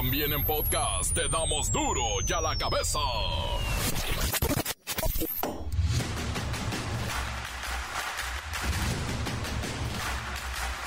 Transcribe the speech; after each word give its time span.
También 0.00 0.32
en 0.32 0.42
podcast 0.44 1.12
te 1.12 1.28
damos 1.28 1.70
duro 1.70 2.02
y 2.26 2.32
a 2.32 2.40
la 2.40 2.56
cabeza. 2.56 2.98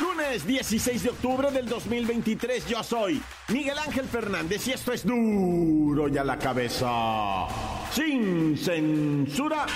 Lunes 0.02 0.48
16 0.48 1.04
de 1.04 1.10
octubre 1.12 1.52
del 1.52 1.70
2023, 1.70 2.68
yo 2.68 2.82
soy 2.82 3.22
Miguel 3.50 3.78
Ángel 3.78 4.06
Fernández 4.06 4.68
y 4.68 4.72
esto 4.72 4.92
es 4.92 5.06
duro 5.06 6.08
y 6.08 6.18
a 6.18 6.24
la 6.24 6.40
cabeza. 6.40 7.46
Sin 7.92 8.58
censura. 8.58 9.68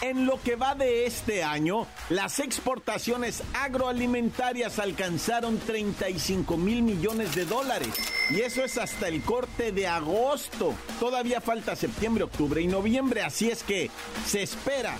En 0.00 0.26
lo 0.26 0.40
que 0.40 0.54
va 0.54 0.76
de 0.76 1.06
este 1.06 1.42
año, 1.42 1.88
las 2.08 2.38
exportaciones 2.38 3.42
agroalimentarias 3.52 4.78
alcanzaron 4.78 5.58
35 5.58 6.56
mil 6.56 6.82
millones 6.82 7.34
de 7.34 7.44
dólares. 7.44 7.88
Y 8.30 8.42
eso 8.42 8.62
es 8.62 8.78
hasta 8.78 9.08
el 9.08 9.22
corte 9.22 9.72
de 9.72 9.88
agosto. 9.88 10.72
Todavía 11.00 11.40
falta 11.40 11.74
septiembre, 11.74 12.22
octubre 12.22 12.60
y 12.60 12.68
noviembre. 12.68 13.22
Así 13.22 13.50
es 13.50 13.64
que 13.64 13.90
se 14.24 14.42
espera 14.42 14.94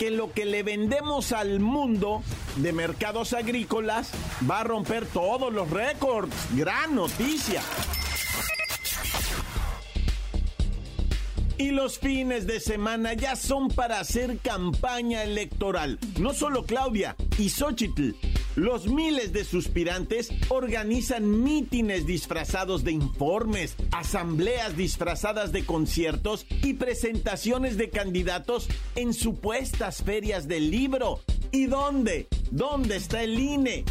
que 0.00 0.10
lo 0.10 0.32
que 0.32 0.46
le 0.46 0.64
vendemos 0.64 1.30
al 1.30 1.60
mundo 1.60 2.22
de 2.56 2.72
mercados 2.72 3.34
agrícolas 3.34 4.10
va 4.50 4.60
a 4.60 4.64
romper 4.64 5.06
todos 5.06 5.52
los 5.52 5.70
récords. 5.70 6.34
Gran 6.56 6.96
noticia. 6.96 7.62
Y 11.60 11.72
los 11.72 11.98
fines 11.98 12.46
de 12.46 12.58
semana 12.58 13.12
ya 13.12 13.36
son 13.36 13.68
para 13.68 14.00
hacer 14.00 14.38
campaña 14.38 15.24
electoral. 15.24 15.98
No 16.18 16.32
solo 16.32 16.64
Claudia 16.64 17.16
y 17.36 17.50
Xochitl. 17.50 18.12
Los 18.56 18.86
miles 18.86 19.34
de 19.34 19.44
suspirantes 19.44 20.30
organizan 20.48 21.44
mítines 21.44 22.06
disfrazados 22.06 22.82
de 22.82 22.92
informes, 22.92 23.76
asambleas 23.92 24.74
disfrazadas 24.74 25.52
de 25.52 25.66
conciertos 25.66 26.46
y 26.62 26.72
presentaciones 26.72 27.76
de 27.76 27.90
candidatos 27.90 28.66
en 28.96 29.12
supuestas 29.12 30.02
ferias 30.02 30.48
del 30.48 30.70
libro. 30.70 31.20
¿Y 31.52 31.66
dónde? 31.66 32.28
¿Dónde 32.50 32.96
está 32.96 33.22
el 33.22 33.38
INE? 33.38 33.84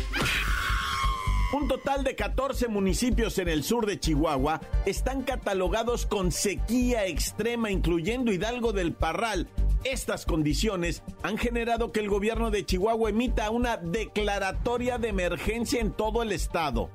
Un 1.51 1.67
total 1.67 2.03
de 2.03 2.15
14 2.15 2.67
municipios 2.67 3.39
en 3.39 3.47
el 3.47 3.63
sur 3.63 3.87
de 3.87 3.99
Chihuahua 3.99 4.61
están 4.85 5.23
catalogados 5.23 6.05
con 6.05 6.31
sequía 6.31 7.07
extrema, 7.07 7.71
incluyendo 7.71 8.31
Hidalgo 8.31 8.71
del 8.71 8.93
Parral. 8.93 9.49
Estas 9.83 10.27
condiciones 10.27 11.01
han 11.23 11.39
generado 11.39 11.91
que 11.91 12.01
el 12.01 12.09
gobierno 12.09 12.51
de 12.51 12.67
Chihuahua 12.67 13.09
emita 13.09 13.49
una 13.49 13.77
declaratoria 13.77 14.99
de 14.99 15.07
emergencia 15.07 15.81
en 15.81 15.91
todo 15.91 16.21
el 16.21 16.33
estado. 16.33 16.91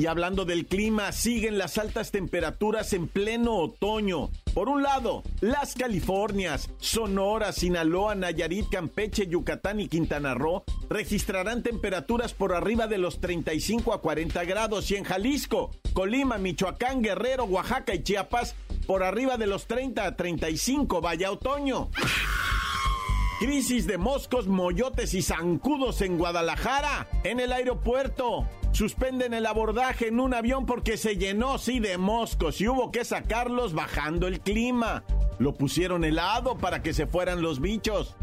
Y 0.00 0.06
hablando 0.06 0.46
del 0.46 0.64
clima, 0.64 1.12
siguen 1.12 1.58
las 1.58 1.76
altas 1.76 2.10
temperaturas 2.10 2.94
en 2.94 3.06
pleno 3.06 3.58
otoño. 3.58 4.30
Por 4.54 4.70
un 4.70 4.82
lado, 4.82 5.22
las 5.42 5.74
Californias, 5.74 6.70
Sonora, 6.78 7.52
Sinaloa, 7.52 8.14
Nayarit, 8.14 8.70
Campeche, 8.70 9.26
Yucatán 9.26 9.78
y 9.78 9.88
Quintana 9.88 10.32
Roo 10.32 10.64
registrarán 10.88 11.62
temperaturas 11.62 12.32
por 12.32 12.54
arriba 12.54 12.86
de 12.86 12.96
los 12.96 13.20
35 13.20 13.92
a 13.92 14.00
40 14.00 14.42
grados 14.44 14.90
y 14.90 14.96
en 14.96 15.04
Jalisco, 15.04 15.70
Colima, 15.92 16.38
Michoacán, 16.38 17.02
Guerrero, 17.02 17.44
Oaxaca 17.44 17.94
y 17.94 18.02
Chiapas 18.02 18.54
por 18.86 19.02
arriba 19.02 19.36
de 19.36 19.48
los 19.48 19.66
30 19.66 20.06
a 20.06 20.16
35, 20.16 21.02
vaya 21.02 21.30
otoño. 21.30 21.90
Crisis 23.40 23.86
de 23.86 23.96
moscos, 23.96 24.48
moyotes 24.48 25.14
y 25.14 25.22
zancudos 25.22 26.02
en 26.02 26.18
Guadalajara, 26.18 27.08
en 27.24 27.40
el 27.40 27.52
aeropuerto. 27.52 28.46
Suspenden 28.72 29.32
el 29.32 29.46
abordaje 29.46 30.08
en 30.08 30.20
un 30.20 30.34
avión 30.34 30.66
porque 30.66 30.98
se 30.98 31.16
llenó, 31.16 31.56
sí, 31.56 31.80
de 31.80 31.96
moscos 31.96 32.60
y 32.60 32.68
hubo 32.68 32.92
que 32.92 33.02
sacarlos 33.02 33.72
bajando 33.72 34.26
el 34.26 34.40
clima. 34.40 35.04
Lo 35.38 35.54
pusieron 35.54 36.04
helado 36.04 36.58
para 36.58 36.82
que 36.82 36.92
se 36.92 37.06
fueran 37.06 37.40
los 37.40 37.62
bichos. 37.62 38.14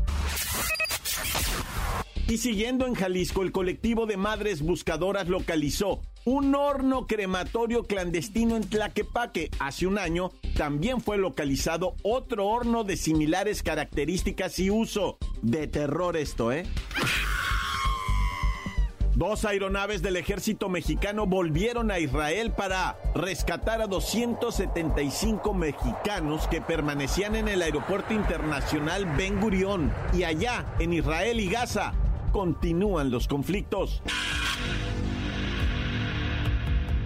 Y 2.29 2.39
siguiendo 2.39 2.85
en 2.85 2.93
Jalisco, 2.93 3.41
el 3.41 3.53
colectivo 3.53 4.05
de 4.05 4.17
madres 4.17 4.61
buscadoras 4.61 5.29
localizó 5.29 6.01
un 6.25 6.55
horno 6.55 7.07
crematorio 7.07 7.85
clandestino 7.85 8.57
en 8.57 8.67
Tlaquepaque. 8.67 9.49
Hace 9.59 9.87
un 9.87 9.97
año 9.97 10.31
también 10.57 10.99
fue 10.99 11.17
localizado 11.17 11.95
otro 12.03 12.47
horno 12.47 12.83
de 12.83 12.97
similares 12.97 13.63
características 13.63 14.59
y 14.59 14.69
uso. 14.69 15.17
De 15.41 15.67
terror 15.67 16.17
esto, 16.17 16.51
¿eh? 16.51 16.65
Dos 19.15 19.45
aeronaves 19.45 20.01
del 20.01 20.17
ejército 20.17 20.67
mexicano 20.67 21.25
volvieron 21.25 21.91
a 21.91 21.97
Israel 21.97 22.51
para 22.51 22.99
rescatar 23.15 23.81
a 23.81 23.87
275 23.87 25.53
mexicanos 25.53 26.47
que 26.49 26.61
permanecían 26.61 27.35
en 27.35 27.47
el 27.47 27.61
aeropuerto 27.61 28.13
internacional 28.13 29.05
Ben 29.17 29.39
Gurión. 29.39 29.93
Y 30.13 30.23
allá, 30.23 30.65
en 30.77 30.93
Israel 30.93 31.39
y 31.39 31.49
Gaza, 31.49 31.93
continúan 32.37 33.09
los 33.09 33.27
conflictos. 33.27 34.03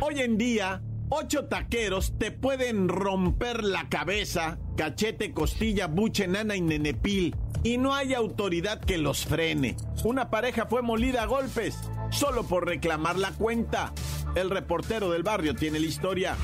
Hoy 0.01 0.19
en 0.19 0.37
día, 0.37 0.81
ocho 1.07 1.45
taqueros 1.45 2.17
te 2.17 2.33
pueden 2.33 2.89
romper 2.89 3.63
la 3.63 3.87
cabeza, 3.87 4.59
cachete, 4.75 5.31
costilla, 5.31 5.87
buche, 5.87 6.27
nana 6.27 6.57
y 6.57 6.61
nenepil, 6.61 7.33
y 7.63 7.77
no 7.77 7.95
hay 7.95 8.13
autoridad 8.13 8.81
que 8.81 8.97
los 8.97 9.25
frene. 9.25 9.77
Una 10.03 10.29
pareja 10.29 10.65
fue 10.65 10.81
molida 10.81 11.23
a 11.23 11.27
golpes, 11.27 11.79
solo 12.09 12.43
por 12.43 12.67
reclamar 12.67 13.17
la 13.17 13.31
cuenta. 13.31 13.93
El 14.35 14.49
reportero 14.49 15.11
del 15.11 15.23
barrio 15.23 15.55
tiene 15.55 15.79
la 15.79 15.85
historia. 15.85 16.35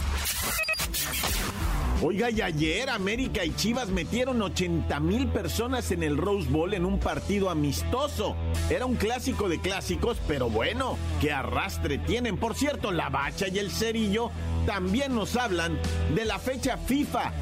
Oiga, 2.03 2.29
y 2.29 2.41
ayer 2.41 2.91
América 2.91 3.43
y 3.43 3.55
Chivas 3.55 3.89
metieron 3.89 4.39
80 4.39 4.99
mil 4.99 5.27
personas 5.29 5.89
en 5.89 6.03
el 6.03 6.15
Rose 6.15 6.47
Bowl 6.47 6.75
en 6.75 6.85
un 6.85 6.99
partido 6.99 7.49
amistoso. 7.49 8.35
Era 8.69 8.85
un 8.85 8.95
clásico 8.95 9.49
de 9.49 9.59
clásicos, 9.59 10.19
pero 10.27 10.47
bueno, 10.47 10.95
qué 11.19 11.31
arrastre 11.31 11.97
tienen. 11.97 12.37
Por 12.37 12.53
cierto, 12.53 12.91
la 12.91 13.09
bacha 13.09 13.47
y 13.47 13.57
el 13.57 13.71
cerillo 13.71 14.29
también 14.67 15.15
nos 15.15 15.35
hablan 15.35 15.79
de 16.13 16.25
la 16.25 16.37
fecha 16.37 16.77
FIFA 16.77 17.33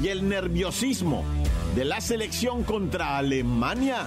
y 0.00 0.06
el 0.06 0.28
nerviosismo 0.28 1.24
de 1.74 1.84
la 1.84 2.00
selección 2.00 2.62
contra 2.62 3.18
Alemania. 3.18 4.06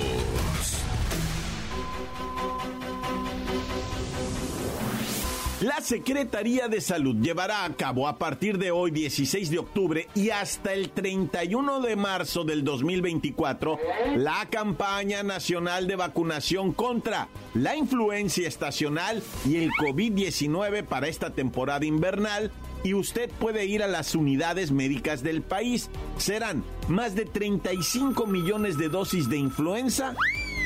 La 5.61 5.79
Secretaría 5.79 6.67
de 6.67 6.81
Salud 6.81 7.17
llevará 7.21 7.65
a 7.65 7.73
cabo 7.75 8.07
a 8.07 8.17
partir 8.17 8.57
de 8.57 8.71
hoy 8.71 8.89
16 8.89 9.51
de 9.51 9.59
octubre 9.59 10.07
y 10.15 10.31
hasta 10.31 10.73
el 10.73 10.89
31 10.89 11.81
de 11.81 11.95
marzo 11.95 12.43
del 12.43 12.63
2024 12.63 13.77
la 14.15 14.47
campaña 14.49 15.21
nacional 15.21 15.85
de 15.85 15.97
vacunación 15.97 16.73
contra 16.73 17.27
la 17.53 17.75
influencia 17.75 18.47
estacional 18.47 19.21
y 19.45 19.57
el 19.57 19.69
COVID-19 19.73 20.83
para 20.83 21.07
esta 21.07 21.29
temporada 21.29 21.85
invernal 21.85 22.51
y 22.83 22.95
usted 22.95 23.29
puede 23.29 23.67
ir 23.67 23.83
a 23.83 23.87
las 23.87 24.15
unidades 24.15 24.71
médicas 24.71 25.21
del 25.21 25.43
país. 25.43 25.91
Serán 26.17 26.63
más 26.87 27.13
de 27.13 27.25
35 27.25 28.25
millones 28.25 28.79
de 28.79 28.89
dosis 28.89 29.29
de 29.29 29.37
influenza 29.37 30.15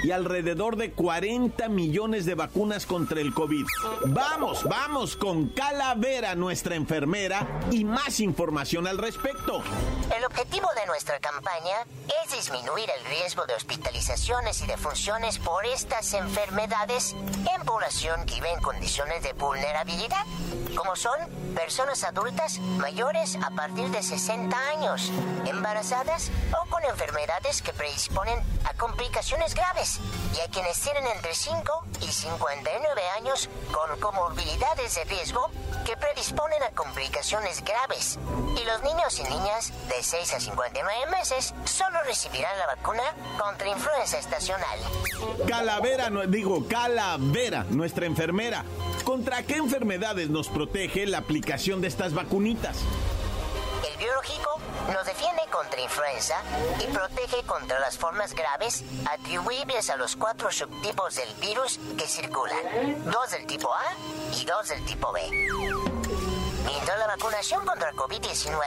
y 0.06 0.12
alrededor 0.12 0.76
de 0.76 0.92
40 0.92 1.68
millones 1.68 2.28
de 2.28 2.36
vacunas 2.36 2.86
contra 2.86 3.20
el 3.20 3.34
COVID. 3.34 3.66
Vamos, 4.06 4.64
vamos 4.66 5.16
con 5.16 5.50
Calavera, 5.50 6.36
nuestra 6.36 6.76
enfermera, 6.76 7.48
y 7.72 7.86
más 7.86 8.20
información 8.20 8.86
al 8.86 9.00
respecto. 9.00 9.64
El 10.16 10.24
objetivo 10.26 10.68
de 10.80 10.86
nuestra 10.86 11.20
campaña 11.20 11.88
es 12.24 12.36
disminuir 12.36 12.88
el 12.88 13.06
riesgo 13.18 13.48
de 13.48 13.56
hospitalizaciones 13.56 14.62
y 14.62 14.68
defunciones 14.68 15.40
por 15.40 15.66
estas 15.66 16.14
enfermedades 16.14 17.16
en 17.56 17.66
población 17.66 18.28
que 18.28 18.36
vive 18.36 18.52
en 18.52 18.62
condiciones 18.62 19.24
de 19.24 19.34
vulnerabilidad, 19.34 20.24
como 20.78 20.96
son 20.96 21.18
personas 21.56 22.04
adultas 22.04 22.60
mayores 22.60 23.38
a 23.38 23.50
partir 23.50 23.88
de 23.90 24.04
60 24.04 24.56
años, 24.70 25.12
embarazadas 25.48 26.30
o 26.62 26.65
con 26.70 26.84
enfermedades 26.84 27.62
que 27.62 27.74
predisponen 27.74 28.40
a 28.66 28.74
complicaciones 28.74 29.54
graves 29.54 30.00
y 30.36 30.40
a 30.40 30.50
quienes 30.52 30.80
tienen 30.80 31.06
entre 31.08 31.34
5 31.34 31.86
y 32.02 32.12
59 32.12 33.02
años 33.18 33.50
con 33.72 34.00
comorbilidades 34.00 34.96
de 34.96 35.04
riesgo 35.06 35.50
que 35.86 35.96
predisponen 35.98 36.62
a 36.64 36.72
complicaciones 36.72 37.64
graves. 37.64 38.18
Y 38.60 38.66
los 38.66 38.82
niños 38.84 39.20
y 39.20 39.24
niñas 39.24 39.72
de 39.90 40.02
6 40.02 40.34
a 40.34 40.40
59 40.40 41.12
meses 41.12 41.54
solo 41.66 42.02
recibirán 42.04 42.58
la 42.58 42.68
vacuna 42.68 43.04
contra 43.38 43.70
influenza 43.70 44.18
estacional. 44.18 44.80
Calavera, 45.48 46.10
digo, 46.28 46.68
Calavera, 46.68 47.66
nuestra 47.70 48.06
enfermera. 48.06 48.66
¿Contra 49.04 49.44
qué 49.44 49.58
enfermedades 49.58 50.30
nos 50.30 50.48
protege 50.48 51.06
la 51.06 51.20
aplicación 51.20 51.82
de 51.82 51.88
estas 51.88 52.14
vacunitas? 52.14 52.78
Biológico 54.06 54.60
nos 54.94 55.04
defiende 55.08 55.42
contra 55.52 55.82
influenza 55.82 56.36
y 56.80 56.86
protege 56.94 57.42
contra 57.48 57.80
las 57.80 57.98
formas 57.98 58.36
graves 58.36 58.84
atribuibles 59.12 59.90
a 59.90 59.96
los 59.96 60.16
cuatro 60.16 60.52
subtipos 60.52 61.16
del 61.16 61.34
virus 61.42 61.80
que 61.98 62.06
circulan, 62.06 63.04
dos 63.06 63.32
del 63.32 63.48
tipo 63.48 63.74
A 63.74 63.84
y 64.40 64.46
dos 64.46 64.70
del 64.70 64.86
tipo 64.86 65.12
B. 65.12 66.05
Mientras 66.66 66.98
la 67.00 67.08
vacunación 67.08 67.66
contra 67.66 67.92
COVID-19 67.94 68.60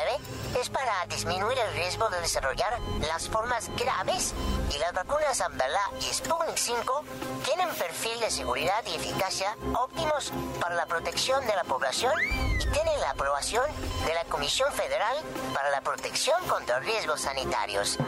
es 0.61 0.69
para 0.71 1.07
disminuir 1.09 1.59
el 1.59 1.75
riesgo 1.75 2.09
de 2.11 2.21
desarrollar 2.21 2.79
las 3.01 3.29
formas 3.29 3.71
graves 3.77 4.35
y 4.75 4.79
las 4.79 4.93
vacunas 4.93 5.41
Abdala 5.41 5.81
y 6.01 6.13
Sputnik 6.15 6.57
5 6.57 7.05
tienen 7.45 7.69
perfil 7.75 8.19
de 8.21 8.31
seguridad 8.31 8.85
y 8.87 8.95
eficacia 8.95 9.57
óptimos 9.75 10.33
para 10.61 10.75
la 10.75 10.87
protección 10.87 11.45
de 11.47 11.55
la 11.55 11.65
población 11.65 12.13
y 12.61 12.67
tienen 12.71 13.01
la 13.01 13.11
aprobación 13.11 13.65
de 14.07 14.15
la 14.15 14.25
Comisión 14.25 14.73
Federal 14.73 15.17
para 15.55 15.71
la 15.71 15.81
Protección 15.81 16.37
contra 16.49 16.81
Riesgos 16.81 17.23
Sanitarios. 17.23 17.99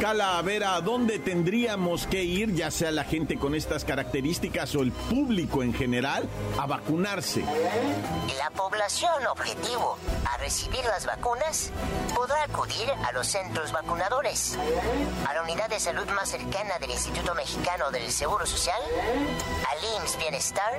Calavera, 0.00 0.76
¿a 0.76 0.80
dónde 0.80 1.18
tendríamos 1.18 2.06
que 2.06 2.22
ir, 2.22 2.54
ya 2.54 2.70
sea 2.70 2.90
la 2.90 3.04
gente 3.04 3.36
con 3.36 3.54
estas 3.54 3.84
características 3.84 4.74
o 4.76 4.82
el 4.82 4.92
público 4.92 5.62
en 5.62 5.74
general, 5.74 6.28
a 6.56 6.66
vacunarse? 6.66 7.44
La 8.38 8.50
población 8.50 9.26
objetivo 9.38 9.96
a 10.32 10.36
recibir 10.38 10.84
las 10.84 11.06
vacunas 11.06 11.70
podrá 12.14 12.42
acudir 12.42 12.90
a 12.90 13.12
los 13.12 13.26
centros 13.28 13.70
vacunadores, 13.72 14.58
a 15.28 15.34
la 15.34 15.42
unidad 15.42 15.68
de 15.68 15.78
salud 15.78 16.06
más 16.08 16.28
cercana 16.28 16.78
del 16.80 16.90
Instituto 16.90 17.34
Mexicano 17.34 17.90
del 17.90 18.10
Seguro 18.10 18.46
Social, 18.46 18.80
al 19.70 20.02
IMSS 20.02 20.18
Bienestar, 20.18 20.74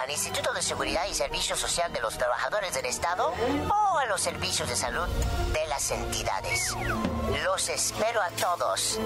al 0.00 0.10
Instituto 0.10 0.52
de 0.52 0.62
Seguridad 0.62 1.06
y 1.10 1.14
Servicio 1.14 1.56
Social 1.56 1.92
de 1.92 2.00
los 2.00 2.16
Trabajadores 2.16 2.74
del 2.74 2.86
Estado 2.86 3.32
o 3.68 3.98
a 3.98 4.06
los 4.06 4.20
servicios 4.20 4.68
de 4.68 4.76
salud 4.76 5.08
de 5.52 5.66
las 5.66 5.90
entidades. 5.90 6.76
Los 7.44 7.68
espero 7.68 8.22
a 8.22 8.30
todos. 8.30 8.98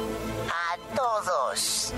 Todos. 0.94 1.93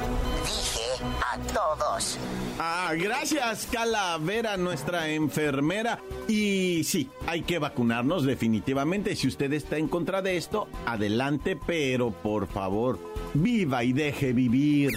Dije 0.44 1.04
a 1.20 1.38
todos. 1.52 2.19
Ah, 2.58 2.93
gracias, 2.96 3.69
Calavera, 3.70 4.56
nuestra 4.56 5.10
enfermera. 5.10 6.00
Y 6.28 6.82
sí, 6.84 7.08
hay 7.26 7.43
que 7.43 7.58
vacunarnos 7.58 8.25
definitivamente. 8.25 9.14
Si 9.16 9.28
usted 9.28 9.52
está 9.52 9.76
en 9.76 9.88
contra 9.88 10.22
de 10.22 10.37
esto, 10.37 10.69
adelante, 10.87 11.58
pero 11.66 12.10
por 12.10 12.46
favor, 12.46 12.98
viva 13.34 13.84
y 13.84 13.93
deje 13.93 14.32
vivir. 14.32 14.93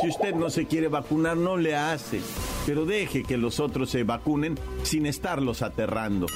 Si 0.00 0.08
usted 0.08 0.34
no 0.34 0.50
se 0.50 0.66
quiere 0.66 0.88
vacunar, 0.88 1.36
no 1.36 1.56
le 1.56 1.76
hace. 1.76 2.20
Pero 2.66 2.84
deje 2.84 3.22
que 3.22 3.36
los 3.36 3.60
otros 3.60 3.90
se 3.90 4.04
vacunen 4.04 4.58
sin 4.82 5.06
estarlos 5.06 5.62
aterrando. 5.62 6.26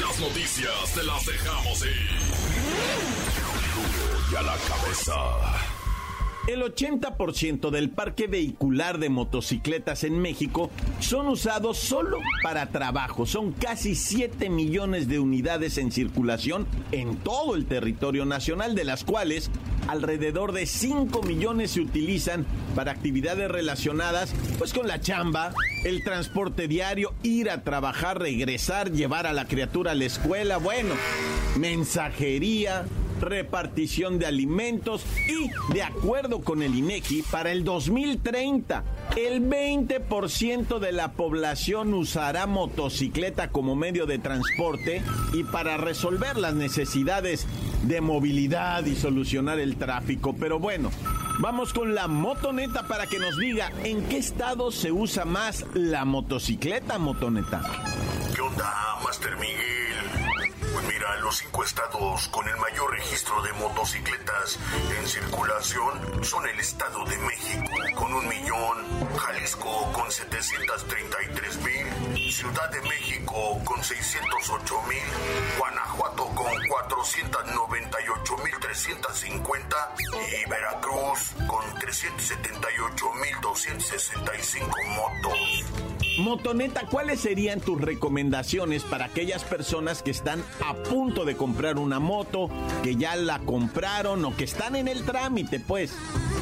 Las 0.00 0.20
noticias 0.20 0.94
te 0.94 1.02
las 1.02 1.26
dejamos 1.26 1.84
ir. 1.84 2.10
Y 4.32 4.36
a 4.36 4.42
la 4.42 4.56
cabeza. 4.56 5.71
El 6.48 6.60
80% 6.60 7.70
del 7.70 7.90
parque 7.90 8.26
vehicular 8.26 8.98
de 8.98 9.08
motocicletas 9.08 10.02
en 10.02 10.18
México 10.18 10.70
son 10.98 11.28
usados 11.28 11.78
solo 11.78 12.18
para 12.42 12.70
trabajo. 12.70 13.26
Son 13.26 13.52
casi 13.52 13.94
7 13.94 14.50
millones 14.50 15.06
de 15.06 15.20
unidades 15.20 15.78
en 15.78 15.92
circulación 15.92 16.66
en 16.90 17.16
todo 17.16 17.54
el 17.54 17.66
territorio 17.66 18.24
nacional, 18.24 18.74
de 18.74 18.82
las 18.82 19.04
cuales 19.04 19.52
alrededor 19.86 20.50
de 20.50 20.66
5 20.66 21.22
millones 21.22 21.72
se 21.72 21.80
utilizan 21.80 22.44
para 22.74 22.90
actividades 22.90 23.48
relacionadas 23.48 24.34
pues 24.58 24.72
con 24.72 24.88
la 24.88 25.00
chamba, 25.00 25.54
el 25.84 26.02
transporte 26.02 26.66
diario, 26.66 27.14
ir 27.22 27.50
a 27.50 27.62
trabajar, 27.62 28.18
regresar, 28.18 28.90
llevar 28.90 29.28
a 29.28 29.32
la 29.32 29.46
criatura 29.46 29.92
a 29.92 29.94
la 29.94 30.06
escuela, 30.06 30.56
bueno, 30.56 30.94
mensajería, 31.56 32.84
repartición 33.22 34.18
de 34.18 34.26
alimentos 34.26 35.04
y, 35.28 35.50
de 35.72 35.82
acuerdo 35.82 36.40
con 36.40 36.62
el 36.62 36.74
INEGI, 36.74 37.22
para 37.22 37.52
el 37.52 37.64
2030, 37.64 38.84
el 39.16 39.48
20% 39.48 40.78
de 40.78 40.92
la 40.92 41.12
población 41.12 41.94
usará 41.94 42.46
motocicleta 42.46 43.48
como 43.48 43.74
medio 43.74 44.06
de 44.06 44.18
transporte 44.18 45.02
y 45.32 45.44
para 45.44 45.76
resolver 45.76 46.36
las 46.36 46.54
necesidades 46.54 47.46
de 47.84 48.00
movilidad 48.00 48.84
y 48.84 48.94
solucionar 48.94 49.58
el 49.58 49.76
tráfico. 49.76 50.34
Pero 50.38 50.58
bueno, 50.58 50.90
vamos 51.38 51.72
con 51.72 51.94
la 51.94 52.08
motoneta 52.08 52.86
para 52.86 53.06
que 53.06 53.18
nos 53.18 53.38
diga 53.38 53.70
en 53.84 54.04
qué 54.04 54.18
estado 54.18 54.70
se 54.70 54.92
usa 54.92 55.24
más 55.24 55.64
la 55.74 56.04
motocicleta, 56.04 56.98
motoneta. 56.98 57.62
¿Qué 58.34 58.40
onda, 58.40 58.98
Master 59.04 59.36
Miguel? 59.36 60.21
Los 61.22 61.36
cinco 61.36 61.64
estados 61.64 62.28
con 62.28 62.48
el 62.48 62.56
mayor 62.56 62.90
registro 62.90 63.42
de 63.42 63.52
motocicletas 63.52 64.58
en 64.98 65.06
circulación 65.06 66.24
son 66.24 66.46
el 66.48 66.58
Estado 66.58 67.04
de 67.04 67.16
México 67.18 67.70
con 67.94 68.12
un 68.12 68.28
millón, 68.28 69.16
Jalisco 69.16 69.92
con 69.92 70.10
733 70.10 71.56
mil, 71.62 72.32
Ciudad 72.32 72.70
de 72.70 72.80
México 72.82 73.60
con 73.64 73.82
608 73.84 74.82
mil, 74.88 75.58
Guanajuato 75.58 76.26
con 76.34 76.66
498 76.68 78.36
mil 78.38 78.58
350 78.60 79.94
y 80.42 80.48
Veracruz 80.48 81.34
con 81.46 81.78
378 81.78 83.12
mil 83.14 83.40
265 83.40 84.76
motos. 84.96 85.91
Motoneta, 86.22 86.86
¿cuáles 86.86 87.18
serían 87.18 87.60
tus 87.60 87.80
recomendaciones 87.80 88.84
para 88.84 89.06
aquellas 89.06 89.42
personas 89.42 90.04
que 90.04 90.12
están 90.12 90.40
a 90.64 90.72
punto 90.74 91.24
de 91.24 91.36
comprar 91.36 91.78
una 91.78 91.98
moto, 91.98 92.48
que 92.84 92.94
ya 92.94 93.16
la 93.16 93.40
compraron 93.40 94.24
o 94.24 94.36
que 94.36 94.44
están 94.44 94.76
en 94.76 94.86
el 94.86 95.04
trámite, 95.04 95.58
pues? 95.58 95.92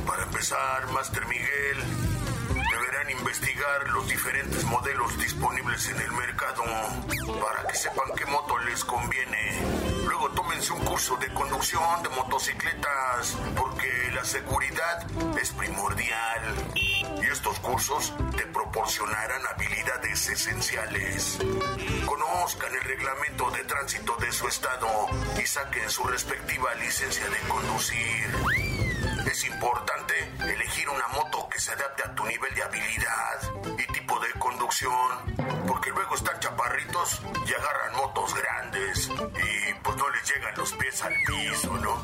Para 0.06 0.25
empezar, 0.25 0.87
Master 0.92 1.22
Miguel, 1.26 1.78
investigar 3.11 3.88
los 3.90 4.09
diferentes 4.09 4.64
modelos 4.64 5.17
disponibles 5.19 5.88
en 5.88 6.00
el 6.00 6.12
mercado 6.12 6.62
para 7.40 7.67
que 7.69 7.76
sepan 7.76 8.07
qué 8.17 8.26
moto 8.26 8.59
les 8.59 8.85
conviene. 8.85 9.62
Luego 10.05 10.31
tómense 10.31 10.73
un 10.73 10.85
curso 10.85 11.17
de 11.17 11.33
conducción 11.33 12.02
de 12.02 12.09
motocicletas 12.11 13.37
porque 13.57 14.11
la 14.12 14.25
seguridad 14.25 15.07
es 15.40 15.50
primordial 15.50 16.43
y 16.75 17.26
estos 17.26 17.59
cursos 17.61 18.12
te 18.37 18.47
proporcionarán 18.47 19.43
habilidades 19.55 20.29
esenciales. 20.29 21.38
Conozcan 22.07 22.75
el 22.75 22.83
reglamento 22.83 23.50
de 23.50 23.64
tránsito 23.64 24.17
de 24.17 24.33
su 24.33 24.49
estado 24.49 24.88
y 25.40 25.47
saquen 25.47 25.88
su 25.90 26.05
respectiva 26.05 26.75
licencia 26.75 27.29
de 27.29 27.38
conducir. 27.49 28.31
Es 29.31 29.45
importante 29.45 30.14
elegir 30.40 30.88
una 30.88 31.07
moto 31.09 31.39
se 31.61 31.73
adapte 31.73 32.02
a 32.02 32.14
tu 32.14 32.25
nivel 32.25 32.55
de 32.55 32.62
habilidad 32.62 33.76
y 33.79 33.93
tipo 33.93 34.19
de 34.19 34.29
conducción, 34.38 34.90
porque 35.67 35.90
luego 35.90 36.14
están 36.14 36.40
chaparritos 36.40 37.21
y 37.47 37.52
agarran 37.52 37.97
motos 37.97 38.35
grandes 38.35 39.11
y 39.11 39.75
pues 39.83 39.97
no 39.99 40.09
les 40.09 40.26
llegan 40.26 40.55
los 40.57 40.73
pies 40.73 41.02
al 41.02 41.12
piso, 41.26 41.76
¿no? 41.76 42.02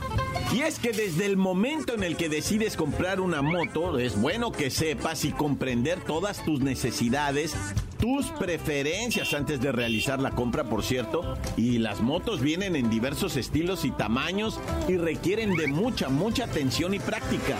Y 0.53 0.61
es 0.61 0.79
que 0.79 0.93
desde 0.93 1.25
el 1.25 1.39
momento 1.39 1.95
en 1.95 2.03
el 2.03 2.19
que 2.19 2.29
decides 2.29 2.77
comprar 2.77 3.19
una 3.19 3.41
moto, 3.41 3.99
es 3.99 4.21
bueno 4.21 4.53
que 4.53 4.71
sepas 4.71 5.25
y 5.25 5.33
comprender 5.33 6.01
todas 6.05 6.45
tus 6.45 6.61
necesidades, 6.61 7.57
tus 7.99 8.27
preferencias 8.33 9.33
antes 9.33 9.59
de 9.63 9.73
realizar 9.73 10.21
la 10.21 10.33
compra, 10.33 10.65
por 10.65 10.85
cierto. 10.85 11.39
Y 11.57 11.79
las 11.79 12.03
motos 12.03 12.43
vienen 12.43 12.77
en 12.77 12.91
diversos 12.91 13.37
estilos 13.37 13.87
y 13.87 13.91
tamaños 13.91 14.61
y 14.87 14.99
requieren 14.99 15.57
de 15.57 15.67
mucha, 15.67 16.11
mucha 16.11 16.45
atención 16.45 16.93
y 16.93 16.99
práctica 16.99 17.57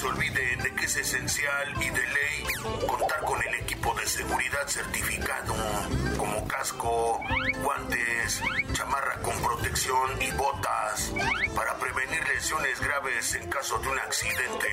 se 0.00 0.06
olviden 0.06 0.58
de 0.60 0.74
que 0.76 0.86
es 0.86 0.96
esencial 0.96 1.74
y 1.76 1.90
de 1.90 2.06
ley 2.06 2.86
contar 2.86 3.20
con 3.20 3.38
el 3.42 3.54
de 3.80 4.06
seguridad 4.06 4.66
certificado, 4.66 5.54
como 6.18 6.46
casco, 6.46 7.18
guantes, 7.62 8.42
chamarra 8.74 9.20
con 9.22 9.34
protección 9.42 10.10
y 10.20 10.30
botas, 10.32 11.12
para 11.56 11.74
prevenir 11.76 12.22
lesiones 12.28 12.78
graves 12.80 13.34
en 13.34 13.48
caso 13.48 13.78
de 13.78 13.88
un 13.88 13.98
accidente. 13.98 14.68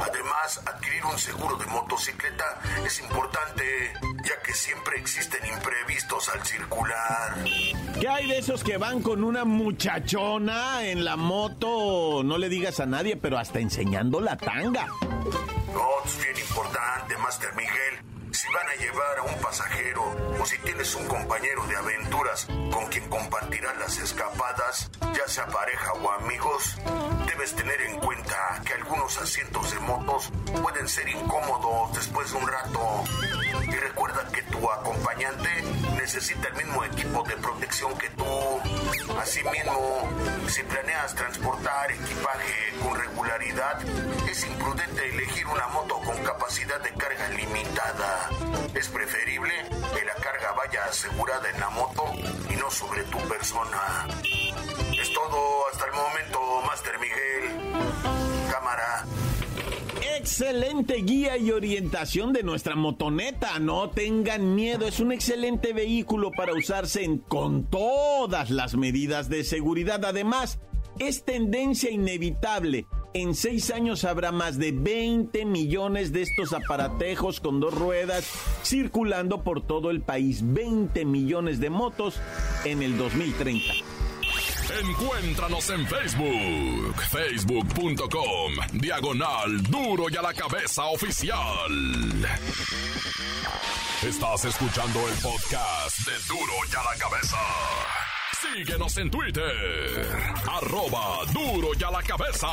Además, 0.00 0.60
adquirir 0.66 1.04
un 1.06 1.18
seguro 1.18 1.56
de 1.56 1.66
motocicleta 1.66 2.60
es 2.84 3.00
importante, 3.00 3.92
ya 4.24 4.40
que 4.42 4.52
siempre 4.52 4.98
existen 4.98 5.40
imprevistos 5.46 6.28
al 6.28 6.46
circular. 6.46 7.42
¿Qué 7.98 8.08
hay 8.08 8.28
de 8.28 8.38
esos 8.38 8.62
que 8.62 8.76
van 8.76 9.02
con 9.02 9.24
una 9.24 9.44
muchachona 9.44 10.84
en 10.84 11.04
la 11.04 11.16
moto? 11.16 12.22
No 12.22 12.36
le 12.36 12.50
digas 12.50 12.78
a 12.78 12.86
nadie, 12.86 13.16
pero 13.16 13.38
hasta 13.38 13.58
enseñando 13.58 14.20
la 14.20 14.36
tanga. 14.36 14.86
No, 14.86 15.88
es 16.04 16.22
bien 16.22 16.38
importante, 16.38 17.16
Master 17.16 17.54
Miguel. 17.54 18.09
Si 18.32 18.46
van 18.52 18.68
a 18.68 18.74
llevar 18.74 19.18
a 19.18 19.22
un 19.22 19.34
pasajero 19.40 20.04
o 20.40 20.46
si 20.46 20.56
tienes 20.58 20.94
un 20.94 21.06
compañero 21.08 21.66
de 21.66 21.76
aventuras 21.76 22.46
con 22.72 22.86
quien 22.86 23.08
compartirás 23.08 23.76
las 23.78 23.98
escapadas, 23.98 24.88
ya 25.00 25.26
sea 25.26 25.46
pareja 25.48 25.92
o 25.94 26.10
amigos, 26.12 26.76
debes 27.26 27.54
tener 27.56 27.80
en 27.80 27.98
cuenta 27.98 28.62
que 28.64 28.74
algunos 28.74 29.18
asientos 29.18 29.72
de 29.72 29.80
motos 29.80 30.30
pueden 30.62 30.88
ser 30.88 31.08
incómodos 31.08 31.92
después 31.94 32.30
de 32.30 32.38
un 32.38 32.46
rato. 32.46 33.04
Y 33.66 33.72
recuerda 33.72 34.24
que 34.32 34.42
tu 34.44 34.70
acompañante 34.70 35.64
necesita 36.12 36.48
el 36.48 36.54
mismo 36.54 36.84
equipo 36.84 37.22
de 37.22 37.36
protección 37.36 37.96
que 37.96 38.08
tú. 38.10 38.24
Asimismo, 39.20 40.08
si 40.48 40.60
planeas 40.64 41.14
transportar 41.14 41.92
equipaje 41.92 42.74
con 42.82 42.98
regularidad, 42.98 43.80
es 44.28 44.44
imprudente 44.44 45.08
elegir 45.08 45.46
una 45.46 45.68
moto 45.68 46.00
con 46.00 46.18
capacidad 46.24 46.80
de 46.80 46.92
carga 46.94 47.28
limitada. 47.28 48.28
Es 48.74 48.88
preferible 48.88 49.54
que 49.68 50.04
la 50.04 50.14
carga 50.14 50.52
vaya 50.52 50.84
asegurada 50.86 51.48
en 51.48 51.60
la 51.60 51.70
moto 51.70 52.04
y 52.50 52.56
no 52.56 52.68
sobre 52.72 53.04
tu 53.04 53.18
persona. 53.28 54.08
Excelente 60.32 60.94
guía 61.02 61.36
y 61.38 61.50
orientación 61.50 62.32
de 62.32 62.44
nuestra 62.44 62.76
motoneta. 62.76 63.58
No 63.58 63.90
tengan 63.90 64.54
miedo, 64.54 64.86
es 64.86 65.00
un 65.00 65.10
excelente 65.10 65.72
vehículo 65.72 66.30
para 66.30 66.52
usarse 66.54 67.02
en- 67.02 67.18
con 67.18 67.64
todas 67.64 68.48
las 68.48 68.76
medidas 68.76 69.28
de 69.28 69.42
seguridad. 69.42 70.04
Además, 70.04 70.60
es 71.00 71.24
tendencia 71.24 71.90
inevitable. 71.90 72.86
En 73.12 73.34
seis 73.34 73.72
años 73.72 74.04
habrá 74.04 74.30
más 74.30 74.56
de 74.56 74.70
20 74.70 75.44
millones 75.44 76.12
de 76.12 76.22
estos 76.22 76.52
aparatejos 76.52 77.40
con 77.40 77.58
dos 77.58 77.74
ruedas 77.74 78.24
circulando 78.62 79.42
por 79.42 79.66
todo 79.66 79.90
el 79.90 80.00
país. 80.00 80.42
20 80.44 81.04
millones 81.06 81.58
de 81.58 81.70
motos 81.70 82.20
en 82.64 82.82
el 82.84 82.96
2030. 82.96 83.64
Encuéntranos 84.78 85.68
en 85.70 85.86
Facebook, 85.86 86.94
facebook.com, 87.10 88.52
diagonal 88.74 89.62
duro 89.64 90.04
y 90.08 90.16
a 90.16 90.22
la 90.22 90.32
cabeza 90.32 90.84
oficial. 90.86 91.72
Estás 94.06 94.44
escuchando 94.44 95.00
el 95.08 95.14
podcast 95.14 96.06
de 96.06 96.12
duro 96.28 96.52
y 96.70 96.76
a 96.76 96.82
la 96.84 96.96
cabeza. 96.98 97.36
Síguenos 98.54 98.96
en 98.98 99.10
Twitter, 99.10 100.06
arroba 100.48 101.24
duro 101.32 101.70
y 101.78 101.82
a 101.82 101.90
la 101.90 102.02
cabeza. 102.02 102.48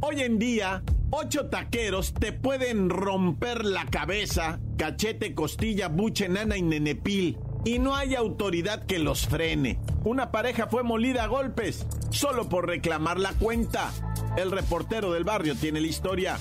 Hoy 0.00 0.20
en 0.20 0.38
día, 0.38 0.82
ocho 1.10 1.46
taqueros 1.46 2.12
te 2.12 2.32
pueden 2.32 2.90
romper 2.90 3.64
la 3.64 3.86
cabeza, 3.86 4.60
cachete, 4.76 5.34
costilla, 5.34 5.88
buche, 5.88 6.28
nana 6.28 6.56
y 6.56 6.62
nenepil. 6.62 7.38
Y 7.64 7.78
no 7.78 7.94
hay 7.94 8.14
autoridad 8.14 8.86
que 8.86 8.98
los 8.98 9.26
frene. 9.26 9.78
Una 10.04 10.30
pareja 10.30 10.66
fue 10.66 10.82
molida 10.82 11.24
a 11.24 11.28
golpes 11.28 11.86
solo 12.10 12.48
por 12.48 12.66
reclamar 12.66 13.20
la 13.20 13.32
cuenta. 13.34 13.90
El 14.36 14.50
reportero 14.50 15.12
del 15.12 15.24
barrio 15.24 15.54
tiene 15.54 15.80
la 15.80 15.86
historia. 15.86 16.38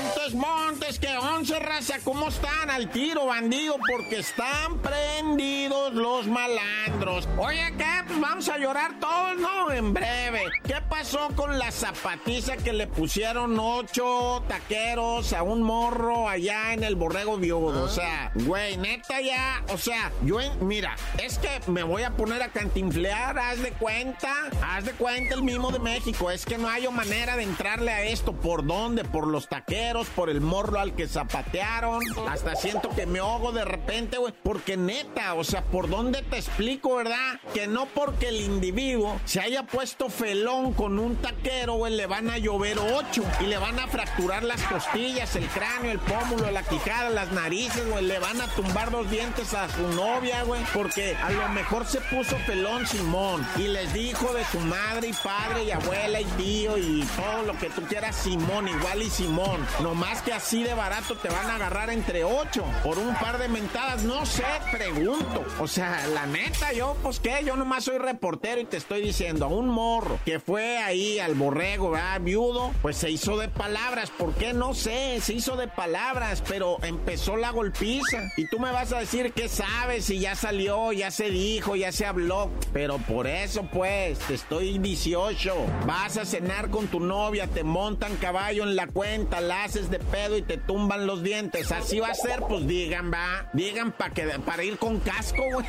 ¡Ay, 0.00 0.06
Montes, 0.06 0.34
Montes, 0.34 0.98
que 0.98 1.16
once 1.18 1.58
raza, 1.58 1.98
¿cómo 2.04 2.28
están? 2.28 2.70
Al 2.70 2.90
tiro, 2.90 3.26
bandido, 3.26 3.76
porque 3.90 4.20
están 4.20 4.78
prendidos 4.78 5.92
los 5.94 6.26
malandros. 6.26 7.28
Oye, 7.36 7.72
¿qué? 7.76 7.84
Pues 8.06 8.20
vamos 8.20 8.48
a 8.48 8.58
llorar 8.58 8.98
todos, 8.98 9.38
¿no? 9.38 9.70
En 9.70 9.92
breve. 9.92 10.44
¿Qué 10.64 10.76
pasó 10.88 11.28
con 11.36 11.58
la 11.58 11.70
zapatiza 11.70 12.56
que 12.56 12.72
le 12.72 12.86
pusieron 12.86 13.58
ocho 13.58 14.42
taqueros 14.48 15.32
a 15.32 15.42
un 15.42 15.62
morro 15.62 16.28
allá 16.28 16.72
en 16.72 16.84
el 16.84 16.96
borrego 16.96 17.36
viudo? 17.36 17.84
O 17.84 17.88
sea, 17.88 18.32
güey, 18.34 18.76
neta 18.76 19.20
ya, 19.20 19.62
o 19.68 19.78
sea, 19.78 20.12
yo, 20.24 20.38
mira, 20.60 20.96
es 21.22 21.38
que 21.38 21.60
me 21.70 21.82
voy 21.82 22.02
a 22.02 22.10
poner 22.10 22.42
a 22.42 22.48
cantinflear, 22.48 23.38
haz 23.38 23.62
de 23.62 23.72
cuenta, 23.72 24.32
haz 24.62 24.84
de 24.84 24.92
cuenta 24.92 25.34
el 25.34 25.42
mismo 25.42 25.70
de 25.70 25.78
México, 25.78 26.30
es 26.30 26.44
que 26.44 26.58
no 26.58 26.68
hay 26.68 26.88
manera 26.88 27.36
de 27.36 27.44
entrarle 27.44 27.92
a 27.92 28.02
esto, 28.04 28.32
¿por 28.32 28.66
dónde? 28.66 29.04
Por 29.04 29.26
los 29.26 29.48
taqueros, 29.48 29.89
por 30.14 30.30
el 30.30 30.40
morro 30.40 30.78
al 30.78 30.94
que 30.94 31.08
zapatearon, 31.08 32.00
hasta 32.28 32.54
siento 32.54 32.90
que 32.90 33.06
me 33.06 33.18
ahogo 33.18 33.50
de 33.50 33.64
repente, 33.64 34.18
güey, 34.18 34.32
porque 34.42 34.76
neta, 34.76 35.34
o 35.34 35.42
sea, 35.42 35.64
¿por 35.64 35.88
dónde 35.88 36.22
te 36.22 36.36
explico, 36.36 36.96
verdad? 36.96 37.40
Que 37.52 37.66
no 37.66 37.86
porque 37.86 38.28
el 38.28 38.40
individuo 38.40 39.20
se 39.24 39.40
haya 39.40 39.64
puesto 39.64 40.08
felón 40.08 40.74
con 40.74 40.98
un 40.98 41.16
taquero, 41.16 41.74
güey, 41.74 41.96
le 41.96 42.06
van 42.06 42.30
a 42.30 42.38
llover 42.38 42.78
ocho 42.78 43.24
y 43.40 43.44
le 43.44 43.58
van 43.58 43.80
a 43.80 43.88
fracturar 43.88 44.44
las 44.44 44.62
costillas, 44.62 45.34
el 45.34 45.46
cráneo, 45.48 45.90
el 45.90 45.98
pómulo, 45.98 46.50
la 46.52 46.62
quijada, 46.62 47.10
las 47.10 47.32
narices, 47.32 47.88
güey, 47.90 48.04
le 48.04 48.20
van 48.20 48.40
a 48.40 48.46
tumbar 48.48 48.92
los 48.92 49.10
dientes 49.10 49.54
a 49.54 49.68
su 49.68 49.88
novia, 49.88 50.44
güey, 50.44 50.62
porque 50.72 51.16
a 51.16 51.30
lo 51.30 51.48
mejor 51.48 51.84
se 51.84 52.00
puso 52.02 52.36
pelón 52.46 52.86
Simón 52.86 53.44
y 53.56 53.66
les 53.66 53.92
dijo 53.92 54.32
de 54.34 54.44
su 54.44 54.60
madre 54.60 55.08
y 55.08 55.12
padre 55.12 55.64
y 55.64 55.72
abuela 55.72 56.20
y 56.20 56.24
tío 56.24 56.78
y 56.78 57.04
todo 57.16 57.42
lo 57.42 57.58
que 57.58 57.70
tú 57.70 57.82
quieras 57.82 58.14
Simón, 58.14 58.68
igual 58.68 59.02
y 59.02 59.10
Simón, 59.10 59.66
nomás 59.82 60.20
que 60.22 60.32
así 60.32 60.62
de 60.62 60.74
barato 60.74 61.16
te 61.16 61.28
van 61.28 61.46
a 61.50 61.54
agarrar 61.54 61.90
entre 61.90 62.24
ocho 62.24 62.64
por 62.84 62.98
un 62.98 63.14
par 63.14 63.38
de 63.38 63.48
mentadas, 63.48 64.04
no 64.04 64.26
sé, 64.26 64.44
pregunto, 64.70 65.44
o 65.58 65.66
sea, 65.66 66.06
la 66.08 66.26
neta, 66.26 66.72
yo, 66.72 66.96
pues 67.02 67.18
qué, 67.20 67.42
yo 67.44 67.56
nomás 67.56 67.84
soy 67.84 67.98
reportero 67.98 68.60
y 68.60 68.64
te 68.64 68.76
estoy 68.76 69.00
diciendo, 69.00 69.46
a 69.46 69.48
un 69.48 69.68
morro 69.68 70.18
que 70.24 70.38
fue 70.38 70.78
ahí 70.78 71.18
al 71.18 71.34
borrego, 71.34 71.90
¿verdad? 71.90 72.20
Viudo, 72.20 72.72
pues 72.82 72.96
se 72.96 73.10
hizo 73.10 73.38
de 73.38 73.48
palabras, 73.48 74.10
¿por 74.10 74.34
qué? 74.34 74.52
No 74.52 74.74
sé, 74.74 75.20
se 75.20 75.34
hizo 75.34 75.56
de 75.56 75.68
palabras, 75.68 76.42
pero 76.46 76.76
empezó 76.82 77.36
la 77.36 77.50
golpiza. 77.50 78.18
Y 78.36 78.48
tú 78.48 78.58
me 78.58 78.72
vas 78.72 78.92
a 78.92 79.00
decir 79.00 79.32
que 79.32 79.48
sabes 79.48 80.04
si 80.04 80.18
ya 80.18 80.34
salió, 80.34 80.92
ya 80.92 81.10
se 81.10 81.30
dijo, 81.30 81.76
ya 81.76 81.92
se 81.92 82.06
habló, 82.06 82.50
pero 82.72 82.98
por 82.98 83.26
eso 83.26 83.66
pues, 83.72 84.18
te 84.20 84.34
estoy 84.34 84.78
18, 84.78 85.54
vas 85.86 86.18
a 86.18 86.24
cenar 86.24 86.70
con 86.70 86.86
tu 86.88 87.00
novia, 87.00 87.46
te 87.46 87.64
montan 87.64 88.16
caballo 88.16 88.64
en 88.64 88.76
la 88.76 88.86
cuenta, 88.86 89.40
la 89.40 89.69
haces 89.70 89.88
de 89.88 90.00
pedo 90.00 90.36
y 90.36 90.42
te 90.42 90.56
tumban 90.56 91.06
los 91.06 91.22
dientes, 91.22 91.70
así 91.70 92.00
va 92.00 92.08
a 92.08 92.14
ser, 92.14 92.40
pues 92.40 92.66
digan, 92.66 93.12
va, 93.12 93.48
digan 93.52 93.92
para 93.92 94.12
que 94.12 94.26
para 94.44 94.64
ir 94.64 94.78
con 94.78 94.98
casco, 94.98 95.42
güey. 95.52 95.66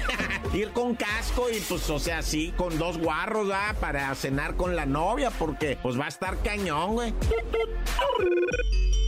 ir 0.60 0.72
con 0.72 0.96
casco 0.96 1.48
y 1.52 1.60
pues, 1.60 1.88
o 1.88 2.00
sea, 2.00 2.24
sí, 2.24 2.52
con 2.58 2.80
dos 2.80 2.98
guarros, 2.98 3.52
va, 3.52 3.76
para 3.80 4.14
cenar 4.16 4.56
con 4.56 4.76
la 4.76 4.88
novia, 4.88 5.30
porque 5.30 5.78
pues 5.84 6.00
va 6.00 6.06
a 6.06 6.08
estar 6.08 6.36
cañón, 6.42 6.94
güey. 6.94 7.14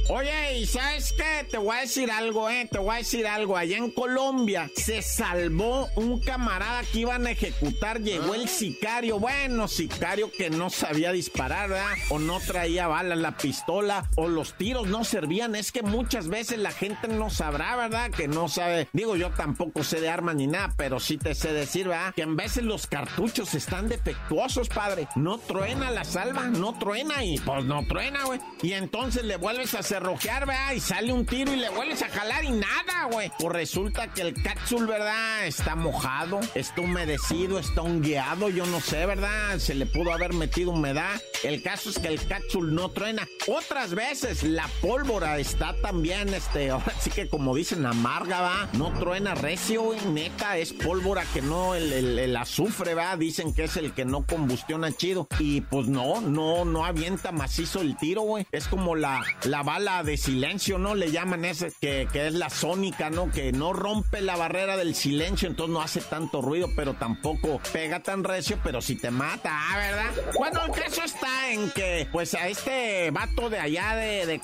Oye, 0.10 0.60
¿y 0.60 0.66
sabes 0.66 1.14
qué? 1.14 1.48
Te 1.50 1.58
voy 1.58 1.78
a 1.78 1.82
decir 1.82 2.12
algo, 2.12 2.50
¿eh? 2.50 2.68
Te 2.70 2.78
voy 2.78 2.94
a 2.94 2.98
decir 2.98 3.26
algo. 3.26 3.56
Allá 3.56 3.78
en 3.78 3.90
Colombia 3.90 4.70
se 4.76 5.02
salvó 5.02 5.88
un 5.96 6.20
camarada 6.20 6.84
que 6.92 7.00
iban 7.00 7.26
a 7.26 7.32
ejecutar. 7.32 8.02
Llegó 8.02 8.36
el 8.36 8.50
sicario. 8.50 9.18
Bueno, 9.18 9.70
sicario 9.70 10.30
que 10.30 10.50
no 10.50 10.70
sabía 10.70 11.14
disparar, 11.14 11.70
¿verdad? 11.70 11.94
O 12.10 12.20
no 12.20 12.42
traía 12.42 12.88
balas 12.88 13.18
la 13.18 13.38
pistola. 13.38 14.10
O 14.16 14.28
los 14.28 14.58
tiros 14.58 14.83
no 14.86 15.04
servían. 15.04 15.56
Es 15.56 15.72
que 15.72 15.82
muchas 15.82 16.28
veces 16.28 16.60
la 16.60 16.72
gente 16.72 17.08
no 17.08 17.30
sabrá, 17.30 17.76
¿verdad? 17.76 18.12
Que 18.12 18.28
no 18.28 18.48
sabe. 18.48 18.88
Digo, 18.94 19.16
yo 19.16 19.32
tampoco 19.32 19.84
sé 19.84 20.02
de 20.02 20.10
armas 20.10 20.36
ni 20.36 20.48
nada, 20.48 20.74
pero 20.78 21.00
sí 21.00 21.18
te 21.18 21.36
sé 21.36 21.54
decir, 21.54 21.88
¿verdad? 21.88 22.14
Que 22.14 22.24
en 22.24 22.36
veces 22.36 22.64
los 22.64 22.88
cartuchos 22.88 23.54
están 23.54 23.88
defectuosos, 23.88 24.70
padre. 24.70 25.08
No 25.16 25.38
truena 25.38 25.92
la 25.92 26.04
salva, 26.04 26.48
no 26.48 26.78
truena 26.78 27.24
y 27.24 27.38
pues 27.40 27.66
no 27.66 27.86
truena, 27.88 28.26
güey. 28.26 28.40
Y 28.62 28.74
entonces 28.74 29.24
le 29.24 29.38
vuelves 29.38 29.74
a 29.74 29.84
cerrojear, 29.84 30.46
¿verdad? 30.46 30.74
Y 30.74 30.80
sale 30.80 31.14
un 31.14 31.26
tiro 31.26 31.54
y 31.54 31.58
le 31.58 31.70
vuelves 31.70 32.02
a 32.02 32.10
jalar 32.10 32.44
y 32.44 32.52
nada, 32.52 33.06
güey. 33.12 33.32
Pues 33.40 33.54
resulta 33.54 34.08
que 34.14 34.22
el 34.22 34.42
cápsul, 34.42 34.88
¿verdad? 34.88 35.46
Está 35.46 35.76
mojado, 35.76 36.40
está 36.56 36.82
humedecido, 36.82 37.60
está 37.60 37.82
hongueado, 37.82 38.50
yo 38.50 38.66
no 38.66 38.80
sé, 38.80 39.06
¿verdad? 39.06 39.60
Se 39.60 39.76
le 39.76 39.86
pudo 39.86 40.14
haber 40.14 40.34
metido 40.34 40.72
humedad. 40.72 41.22
El 41.44 41.62
caso 41.62 41.90
es 41.90 42.00
que 42.00 42.08
el 42.08 42.26
cápsul 42.26 42.74
no 42.74 42.90
truena. 42.90 43.28
Otras 43.48 43.94
veces 43.94 44.44
la 44.44 44.68
pólvora 44.82 45.40
está 45.40 45.76
también, 45.82 46.34
este, 46.34 46.70
ahora 46.72 46.94
sí 47.00 47.10
que 47.10 47.30
como 47.30 47.56
dicen, 47.56 47.86
amarga, 47.86 48.42
va. 48.42 48.70
No 48.74 48.92
truena 48.94 49.36
recio, 49.36 49.82
güey. 49.84 50.00
Neta, 50.06 50.58
es 50.58 50.74
pólvora 50.74 51.24
que 51.34 51.42
no, 51.42 51.76
el, 51.76 51.92
el, 52.20 52.36
azufre, 52.36 52.94
va. 52.94 53.16
Dicen 53.18 53.54
que 53.54 53.66
es 53.66 53.78
el 53.78 53.94
que 53.94 54.06
no 54.06 54.26
combustiona 54.26 54.92
chido. 54.92 55.28
Y 55.40 55.62
pues 55.62 55.88
no, 55.88 56.22
no, 56.22 56.66
no 56.66 56.86
avienta 56.86 57.32
macizo 57.32 57.82
el 57.82 57.98
tiro, 57.98 58.22
güey. 58.22 58.46
Es 58.52 58.68
como 58.68 58.96
la, 58.96 59.24
la 59.44 59.64
bala 59.64 60.04
de 60.04 60.18
silencio, 60.18 60.78
¿no? 60.78 60.96
Le 60.96 61.12
llaman 61.12 61.46
ese, 61.46 61.72
que, 61.80 62.08
que 62.12 62.28
es 62.28 62.34
la 62.34 62.50
sónica, 62.50 63.10
¿no? 63.10 63.32
Que 63.32 63.52
no 63.52 63.74
rompe 63.74 64.22
la 64.22 64.36
barrera 64.36 64.78
del 64.78 64.96
silencio, 64.96 65.48
entonces 65.48 65.74
no 65.74 65.82
hace 65.82 66.02
tanto 66.02 66.42
ruido, 66.42 66.70
pero 66.76 66.94
tampoco 66.94 67.60
pega 67.72 68.02
tan 68.02 68.24
recio, 68.24 68.60
pero 68.64 68.82
si 68.82 68.96
te 68.96 69.12
mata, 69.12 69.52
¿ah, 69.52 69.78
¿verdad? 69.78 70.32
Bueno, 70.38 70.66
el 70.66 70.72
caso 70.72 71.04
está 71.04 71.52
en 71.52 71.70
que, 71.72 72.08
pues 72.12 72.34
a 72.34 72.48
este 72.48 73.12
vato 73.12 73.50
de 73.50 73.60
allá 73.60 73.96
de, 73.96 74.26
de 74.26 74.40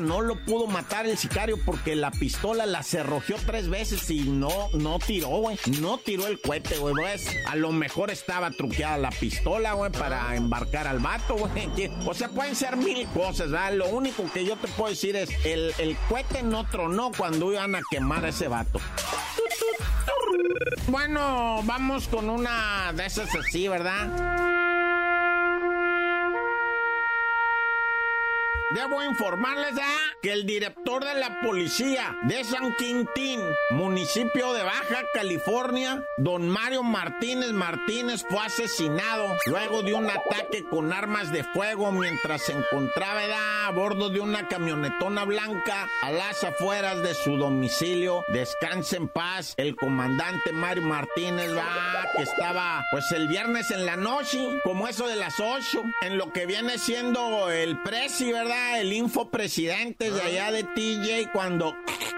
no 0.00 0.20
lo 0.20 0.36
pudo 0.36 0.68
matar 0.68 1.06
el 1.06 1.18
sicario 1.18 1.58
porque 1.64 1.96
la 1.96 2.12
pistola 2.12 2.66
la 2.66 2.84
cerrojeó 2.84 3.36
tres 3.44 3.68
veces 3.68 4.08
y 4.10 4.20
no, 4.20 4.68
no 4.74 4.98
tiró, 5.00 5.28
güey. 5.28 5.58
No 5.80 5.98
tiró 5.98 6.28
el 6.28 6.40
cohete, 6.40 6.78
güey. 6.78 6.94
Pues, 6.94 7.26
a 7.46 7.56
lo 7.56 7.72
mejor 7.72 8.10
estaba 8.10 8.50
truqueada 8.52 8.96
la 8.96 9.10
pistola, 9.10 9.72
güey, 9.72 9.90
para 9.90 10.36
embarcar 10.36 10.86
al 10.86 11.00
vato, 11.00 11.34
güey. 11.34 11.90
O 12.06 12.14
sea, 12.14 12.28
pueden 12.28 12.54
ser 12.54 12.76
mil 12.76 13.06
cosas, 13.08 13.50
¿verdad? 13.50 13.72
Lo 13.72 13.88
único 13.88 14.30
que 14.32 14.44
yo 14.44 14.56
te 14.56 14.68
puedo 14.68 14.90
decir 14.90 15.16
es, 15.16 15.30
el, 15.44 15.72
el 15.78 15.96
cohete 16.08 16.42
no 16.42 16.64
tronó 16.68 17.10
cuando 17.16 17.52
iban 17.52 17.74
a 17.74 17.80
quemar 17.90 18.24
a 18.24 18.28
ese 18.28 18.48
vato. 18.48 18.80
Bueno, 20.88 21.60
vamos 21.64 22.06
con 22.06 22.30
una 22.30 22.92
de 22.94 23.06
esas 23.06 23.34
así, 23.34 23.66
¿verdad? 23.66 24.65
Debo 28.74 29.00
informarles 29.04 29.74
¿ah? 29.80 29.96
que 30.20 30.32
el 30.32 30.44
director 30.44 31.04
de 31.04 31.14
la 31.14 31.40
policía 31.40 32.18
de 32.24 32.42
San 32.42 32.74
Quintín, 32.74 33.40
municipio 33.70 34.52
de 34.54 34.64
Baja 34.64 35.04
California, 35.14 36.04
don 36.16 36.48
Mario 36.48 36.82
Martínez 36.82 37.52
Martínez, 37.52 38.24
fue 38.28 38.40
asesinado 38.44 39.36
luego 39.46 39.84
de 39.84 39.94
un 39.94 40.10
ataque 40.10 40.64
con 40.68 40.92
armas 40.92 41.30
de 41.30 41.44
fuego 41.44 41.92
mientras 41.92 42.42
se 42.42 42.54
encontraba 42.54 43.66
a 43.66 43.70
bordo 43.70 44.08
de 44.08 44.18
una 44.18 44.48
camionetona 44.48 45.24
blanca 45.24 45.88
a 46.02 46.10
las 46.10 46.42
afueras 46.42 47.00
de 47.04 47.14
su 47.14 47.36
domicilio. 47.36 48.24
Descanse 48.28 48.96
en 48.96 49.06
paz 49.06 49.54
el 49.58 49.76
comandante 49.76 50.52
Mario 50.52 50.82
Martínez, 50.82 51.52
que 52.16 52.22
estaba 52.24 52.84
pues 52.90 53.12
el 53.12 53.28
viernes 53.28 53.70
en 53.70 53.86
la 53.86 53.96
noche, 53.96 54.60
como 54.64 54.88
eso 54.88 55.06
de 55.06 55.16
las 55.16 55.38
8, 55.38 55.84
en 56.02 56.18
lo 56.18 56.32
que 56.32 56.46
viene 56.46 56.78
siendo 56.78 57.48
el 57.50 57.80
presi, 57.82 58.32
¿verdad? 58.32 58.55
El 58.80 58.92
info 58.92 59.30
presidente 59.30 60.10
de 60.10 60.22
allá 60.22 60.50
de 60.52 60.64
TJ 60.64 61.32
cuando... 61.32 61.74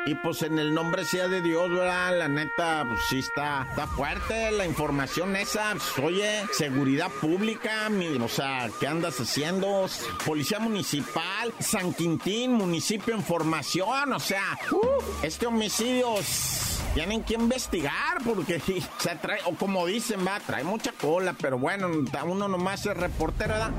Y 0.06 0.14
pues 0.14 0.40
en 0.42 0.58
el 0.58 0.72
nombre 0.72 1.04
sea 1.04 1.28
de 1.28 1.42
Dios, 1.42 1.68
¿verdad? 1.68 2.18
La 2.18 2.28
neta, 2.28 2.86
pues 2.88 3.00
sí 3.10 3.18
está, 3.18 3.66
está 3.68 3.86
fuerte 3.86 4.50
la 4.52 4.64
información 4.64 5.36
esa. 5.36 5.72
Pues, 5.72 5.98
oye, 5.98 6.44
seguridad 6.52 7.10
pública, 7.20 7.90
o 8.20 8.28
sea, 8.28 8.70
¿qué 8.80 8.86
andas 8.86 9.20
haciendo? 9.20 9.86
Policía 10.24 10.60
municipal, 10.60 11.52
San 11.58 11.92
Quintín, 11.92 12.52
municipio 12.52 13.14
en 13.14 13.22
formación, 13.22 14.12
o 14.14 14.20
sea, 14.20 14.58
este 15.22 15.46
homicidio 15.46 16.14
tienen 16.98 17.22
que 17.22 17.34
investigar 17.34 18.18
porque 18.24 18.58
se 18.98 19.14
trae, 19.22 19.38
o 19.44 19.54
como 19.54 19.86
dicen, 19.86 20.26
va, 20.26 20.40
trae 20.40 20.64
mucha 20.64 20.90
cola, 20.90 21.32
pero 21.40 21.56
bueno, 21.56 21.88
uno 22.26 22.48
nomás 22.48 22.86
es 22.86 22.96
reportero, 22.96 23.54
¿verdad? 23.54 23.72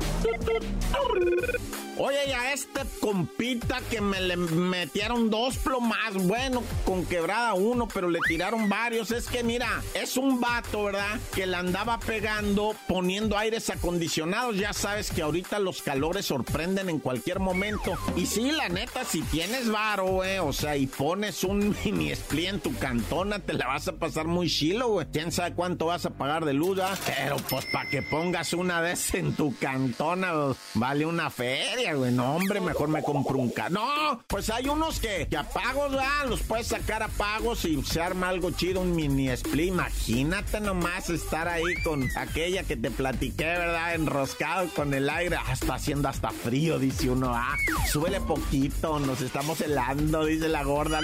Oye, 2.02 2.18
ya 2.30 2.54
este 2.54 2.80
compita 3.02 3.82
que 3.92 4.00
me 4.00 4.22
le 4.22 4.38
metieron 4.38 5.30
dos 5.30 5.58
plomas, 5.58 6.14
bueno, 6.14 6.64
con 6.86 7.06
quebrada 7.06 7.56
uno, 7.56 7.90
pero 7.94 8.10
le 8.10 8.20
tiraron 8.26 8.70
varios. 8.70 9.12
Es 9.12 9.28
que 9.28 9.44
mira, 9.44 9.68
es 9.94 10.16
un 10.16 10.40
vato, 10.40 10.86
¿verdad? 10.86 11.20
Que 11.36 11.46
le 11.46 11.58
andaba 11.58 12.00
pegando, 12.00 12.74
poniendo 12.88 13.38
aires 13.38 13.70
acondicionados. 13.70 14.56
Ya 14.56 14.72
sabes 14.72 15.12
que 15.12 15.24
ahorita 15.24 15.60
los 15.60 15.82
calores 15.82 16.28
sorprenden 16.28 16.88
en 16.88 17.00
cualquier 17.00 17.42
momento. 17.42 17.98
Y 18.16 18.28
sí, 18.28 18.54
la 18.54 18.70
neta, 18.70 19.04
si 19.04 19.22
tienes 19.24 19.70
varo, 19.70 20.06
güey, 20.06 20.38
o 20.38 20.54
sea, 20.54 20.78
y 20.78 20.88
pones 20.88 21.44
un 21.44 21.76
mini 21.84 22.12
split 22.12 22.48
en 22.48 22.60
tu 22.62 22.74
cantona, 23.10 23.40
te 23.40 23.54
la 23.54 23.66
vas 23.66 23.88
a 23.88 23.94
pasar 23.94 24.28
muy 24.28 24.48
chilo, 24.48 24.88
güey. 24.90 25.08
Quién 25.12 25.32
sabe 25.32 25.56
cuánto 25.56 25.88
vas 25.88 26.06
a 26.06 26.12
pagar 26.12 26.46
de 26.46 26.54
luz, 26.54 26.78
¿verdad? 26.78 26.98
Pero 27.06 27.38
pues 27.38 27.66
para 27.66 27.90
que 27.90 28.04
pongas 28.04 28.54
una 28.54 28.82
vez 28.82 29.16
en 29.16 29.34
tu 29.36 29.56
cantona, 29.58 30.32
vale 30.76 31.08
una 31.08 31.32
feria. 31.32 31.94
No, 31.94 32.36
hombre, 32.36 32.62
mejor 32.62 32.90
me 32.90 33.02
compro 33.02 33.40
un 33.40 33.50
carro. 33.50 33.72
No, 33.72 34.24
pues 34.28 34.52
hay 34.52 34.68
unos 34.70 35.00
que, 35.00 35.28
que 35.28 35.38
a 35.38 35.44
pagos, 35.44 35.92
Los 36.28 36.42
puedes 36.42 36.68
sacar 36.68 37.02
a 37.02 37.08
pagos 37.08 37.66
y 37.66 37.82
se 37.84 38.00
arma 38.00 38.30
algo 38.30 38.52
chido, 38.52 38.82
un 38.82 38.96
mini 38.96 39.30
split. 39.30 39.70
Imagínate 39.70 40.60
nomás 40.60 41.10
estar 41.10 41.48
ahí 41.48 41.82
con 41.84 42.08
aquella 42.16 42.64
que 42.64 42.78
te 42.78 42.92
platiqué, 42.92 43.46
¿verdad? 43.46 43.96
Enroscado 43.96 44.70
con 44.76 44.94
el 44.94 45.10
aire. 45.10 45.36
Ah, 45.36 45.54
está 45.54 45.76
haciendo 45.76 46.10
hasta 46.10 46.30
frío, 46.30 46.78
dice 46.78 47.10
uno. 47.10 47.34
Ah, 47.34 47.56
súbele 47.92 48.22
poquito, 48.22 49.00
nos 49.00 49.22
estamos 49.22 49.60
helando, 49.62 50.26
dice 50.26 50.48
la 50.48 50.64
gorda. 50.64 51.02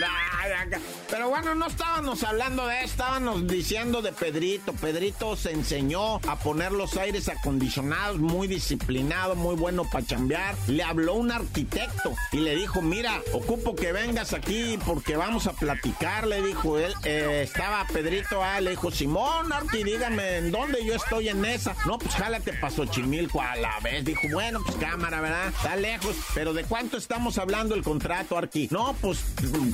Pero 1.10 1.30
bueno, 1.30 1.56
no 1.56 1.67
estábamos 1.95 2.23
hablando 2.23 2.67
de 2.67 2.84
estábamos 2.84 3.47
diciendo 3.47 4.01
de 4.01 4.12
Pedrito. 4.12 4.73
Pedrito 4.73 5.38
se 5.38 5.53
enseñó 5.53 6.17
a 6.27 6.36
poner 6.38 6.73
los 6.73 6.97
aires 6.97 7.29
acondicionados, 7.29 8.19
muy 8.19 8.49
disciplinado, 8.49 9.36
muy 9.36 9.55
bueno 9.55 9.86
para 9.89 10.05
chambear 10.05 10.55
le 10.67 10.84
habló 10.84 11.13
un 11.13 11.31
arquitecto 11.31 12.13
y 12.34 12.39
le 12.39 12.55
dijo, 12.55 12.81
mira, 12.81 13.21
ocupo 13.31 13.75
que 13.75 13.93
vengas 13.93 14.34
aquí 14.34 14.77
porque 14.86 15.15
vamos 15.15 15.47
a 15.47 15.53
platicar, 15.53 16.27
le 16.27 16.41
dijo 16.41 16.77
él. 16.77 16.93
Eh, 17.05 17.43
estaba 17.43 17.86
Pedrito, 17.88 18.43
ah, 18.43 18.60
le 18.60 18.71
dijo, 18.71 18.91
Simón, 18.91 19.53
Arqui, 19.53 19.84
dígame, 19.84 20.38
¿en 20.38 20.51
dónde 20.51 20.84
yo 20.86 20.95
estoy 20.95 21.29
en 21.29 21.45
esa? 21.45 21.75
No, 21.86 21.97
pues 21.97 22.13
jálate 22.15 22.51
pa' 22.53 22.71
Xochimilco 22.71 23.41
a 23.41 23.55
la 23.55 23.79
vez. 23.79 24.03
Dijo, 24.03 24.27
bueno, 24.34 24.60
pues 24.65 24.75
cámara, 24.77 25.21
¿verdad? 25.21 25.47
Está 25.47 25.77
lejos, 25.77 26.15
pero 26.34 26.53
¿de 26.53 26.65
cuánto 26.65 26.97
estamos 26.97 27.38
hablando 27.38 27.73
el 27.73 27.84
contrato, 27.84 28.38
Arqui? 28.38 28.67
No, 28.71 28.95
pues 28.99 29.23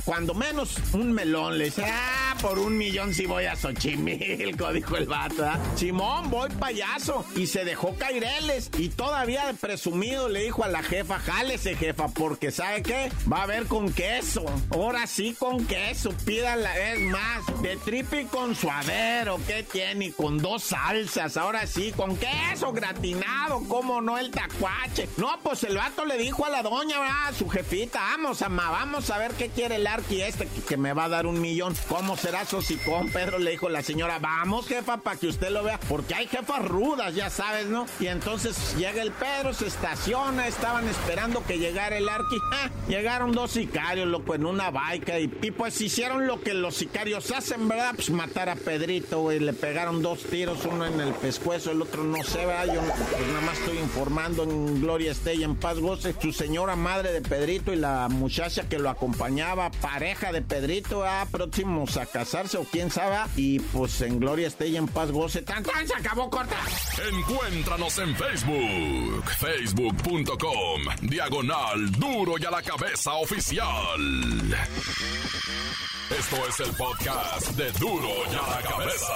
cuando 0.04 0.34
menos 0.34 0.76
un 0.92 1.12
melón. 1.12 1.58
Le 1.58 1.64
dice, 1.64 1.84
ah, 1.84 2.01
por 2.40 2.58
un 2.58 2.76
millón 2.76 3.14
si 3.14 3.26
voy 3.26 3.46
a 3.46 3.54
Xochimilco, 3.54 4.72
dijo 4.72 4.96
el 4.96 5.06
vato, 5.06 5.44
¿ah? 5.44 5.58
Simón, 5.76 6.30
voy 6.30 6.50
payaso. 6.50 7.24
Y 7.36 7.46
se 7.46 7.64
dejó 7.64 7.94
caireles 7.96 8.70
y 8.78 8.88
todavía 8.88 9.46
de 9.46 9.54
presumido 9.54 10.28
le 10.28 10.42
dijo 10.44 10.64
a 10.64 10.68
la 10.68 10.82
jefa, 10.82 11.18
jálese 11.18 11.76
jefa, 11.76 12.08
porque 12.08 12.50
¿sabe 12.50 12.82
qué? 12.82 13.12
Va 13.30 13.38
a 13.38 13.42
haber 13.44 13.66
con 13.66 13.92
queso. 13.92 14.44
Ahora 14.70 15.06
sí 15.06 15.36
con 15.38 15.66
queso, 15.66 16.10
pídala, 16.24 16.76
es 16.78 17.00
más, 17.00 17.62
de 17.62 17.76
tripe 17.76 18.26
con 18.26 18.54
suadero, 18.54 19.38
¿qué 19.46 19.62
tiene? 19.62 20.12
Con 20.12 20.38
dos 20.38 20.64
salsas, 20.64 21.36
ahora 21.36 21.66
sí, 21.66 21.92
con 21.96 22.16
queso 22.16 22.72
gratinado, 22.72 23.62
¿cómo 23.68 24.00
no 24.00 24.18
el 24.18 24.30
tacuache? 24.30 25.08
No, 25.16 25.38
pues 25.42 25.62
el 25.64 25.76
vato 25.76 26.04
le 26.04 26.18
dijo 26.18 26.44
a 26.44 26.50
la 26.50 26.62
doña, 26.62 27.26
a 27.26 27.32
su 27.32 27.48
jefita, 27.48 28.00
vamos, 28.00 28.42
ama, 28.42 28.70
vamos 28.70 29.10
a 29.10 29.18
ver 29.18 29.32
qué 29.32 29.48
quiere 29.48 29.76
el 29.76 29.86
arqui 29.86 30.22
este, 30.22 30.48
que, 30.68 30.76
me 30.76 30.92
va 30.92 31.04
a 31.04 31.08
dar 31.08 31.26
un 31.26 31.40
millón. 31.40 31.74
¿Cómo 31.92 32.16
será 32.16 32.42
con 32.86 33.08
Pedro 33.08 33.38
le 33.38 33.50
dijo 33.52 33.68
la 33.68 33.82
señora, 33.82 34.18
vamos 34.18 34.66
jefa, 34.66 34.96
para 34.98 35.18
que 35.18 35.26
usted 35.26 35.50
lo 35.50 35.62
vea, 35.62 35.78
porque 35.88 36.14
hay 36.14 36.26
jefas 36.26 36.66
rudas, 36.66 37.14
ya 37.14 37.28
sabes, 37.28 37.66
¿no? 37.66 37.86
Y 38.00 38.06
entonces 38.06 38.74
llega 38.76 39.02
el 39.02 39.12
Pedro, 39.12 39.52
se 39.52 39.66
estaciona, 39.66 40.48
estaban 40.48 40.88
esperando 40.88 41.44
que 41.44 41.58
llegara 41.58 41.96
el 41.98 42.08
arqui. 42.08 42.36
Ah, 42.52 42.70
llegaron 42.88 43.32
dos 43.32 43.52
sicarios, 43.52 44.06
loco, 44.08 44.34
en 44.34 44.46
una 44.46 44.70
baica. 44.70 45.18
Y, 45.18 45.28
pues 45.28 45.80
hicieron 45.82 46.26
lo 46.26 46.40
que 46.40 46.54
los 46.54 46.76
sicarios 46.76 47.30
hacen, 47.30 47.68
¿verdad? 47.68 47.92
Pues 47.94 48.10
matar 48.10 48.48
a 48.48 48.56
Pedrito, 48.56 49.20
güey. 49.20 49.38
Le 49.38 49.52
pegaron 49.52 50.02
dos 50.02 50.24
tiros, 50.24 50.64
uno 50.64 50.86
en 50.86 51.00
el 51.00 51.12
pescuezo, 51.12 51.72
el 51.72 51.82
otro 51.82 52.04
no 52.04 52.22
sé, 52.24 52.46
¿verdad? 52.46 52.74
Yo 52.74 52.80
pues, 52.80 53.28
nada 53.28 53.40
más 53.42 53.58
estoy 53.58 53.78
informando 53.78 54.44
en 54.44 54.80
Gloria 54.80 55.12
Estella, 55.12 55.44
en 55.44 55.56
paz 55.56 55.78
goce. 55.78 56.14
Su 56.20 56.32
señora 56.32 56.74
madre 56.74 57.12
de 57.12 57.20
Pedrito 57.20 57.72
y 57.72 57.76
la 57.76 58.08
muchacha 58.08 58.68
que 58.68 58.78
lo 58.78 58.88
acompañaba, 58.88 59.70
pareja 59.70 60.32
de 60.32 60.42
Pedrito, 60.42 61.04
ah, 61.04 61.26
a 61.96 62.06
casarse 62.06 62.56
o 62.58 62.64
quién 62.64 62.90
sabe. 62.90 63.16
Y 63.36 63.58
pues 63.58 64.00
en 64.00 64.20
Gloria 64.20 64.46
Estella, 64.46 64.78
en 64.78 64.86
paz 64.86 65.10
goce. 65.10 65.42
¡Tan, 65.42 65.62
tan! 65.62 65.86
Se 65.86 65.94
acabó 65.94 66.30
corta. 66.30 66.56
Encuéntranos 67.12 67.98
en 67.98 68.14
Facebook, 68.16 69.24
facebook.com 69.38 70.82
diagonal 71.02 71.92
duro 71.92 72.34
y 72.38 72.44
a 72.44 72.50
la 72.50 72.62
cabeza 72.62 73.14
oficial. 73.14 74.00
Esto 76.18 76.36
es 76.48 76.60
el 76.60 76.76
podcast 76.76 77.50
de 77.50 77.72
duro 77.72 78.08
y 78.30 78.34
a 78.34 78.50
la 78.50 78.68
cabeza. 78.68 79.12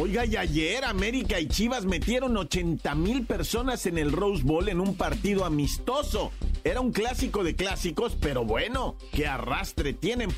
Oiga, 0.00 0.24
y 0.24 0.36
ayer 0.36 0.84
América 0.84 1.40
y 1.40 1.48
Chivas 1.48 1.84
metieron 1.84 2.36
80 2.36 2.94
mil 2.94 3.26
personas 3.26 3.84
en 3.86 3.98
el 3.98 4.12
Rose 4.12 4.44
Bowl 4.44 4.68
en 4.68 4.80
un 4.80 4.94
partido 4.94 5.44
amistoso. 5.44 6.30
Era 6.68 6.82
un 6.82 6.92
clásico 6.92 7.44
de 7.44 7.56
clásicos, 7.56 8.14
pero 8.20 8.44
bueno, 8.44 8.94
qué 9.10 9.26
arrastre 9.26 9.94
tienen. 9.94 10.28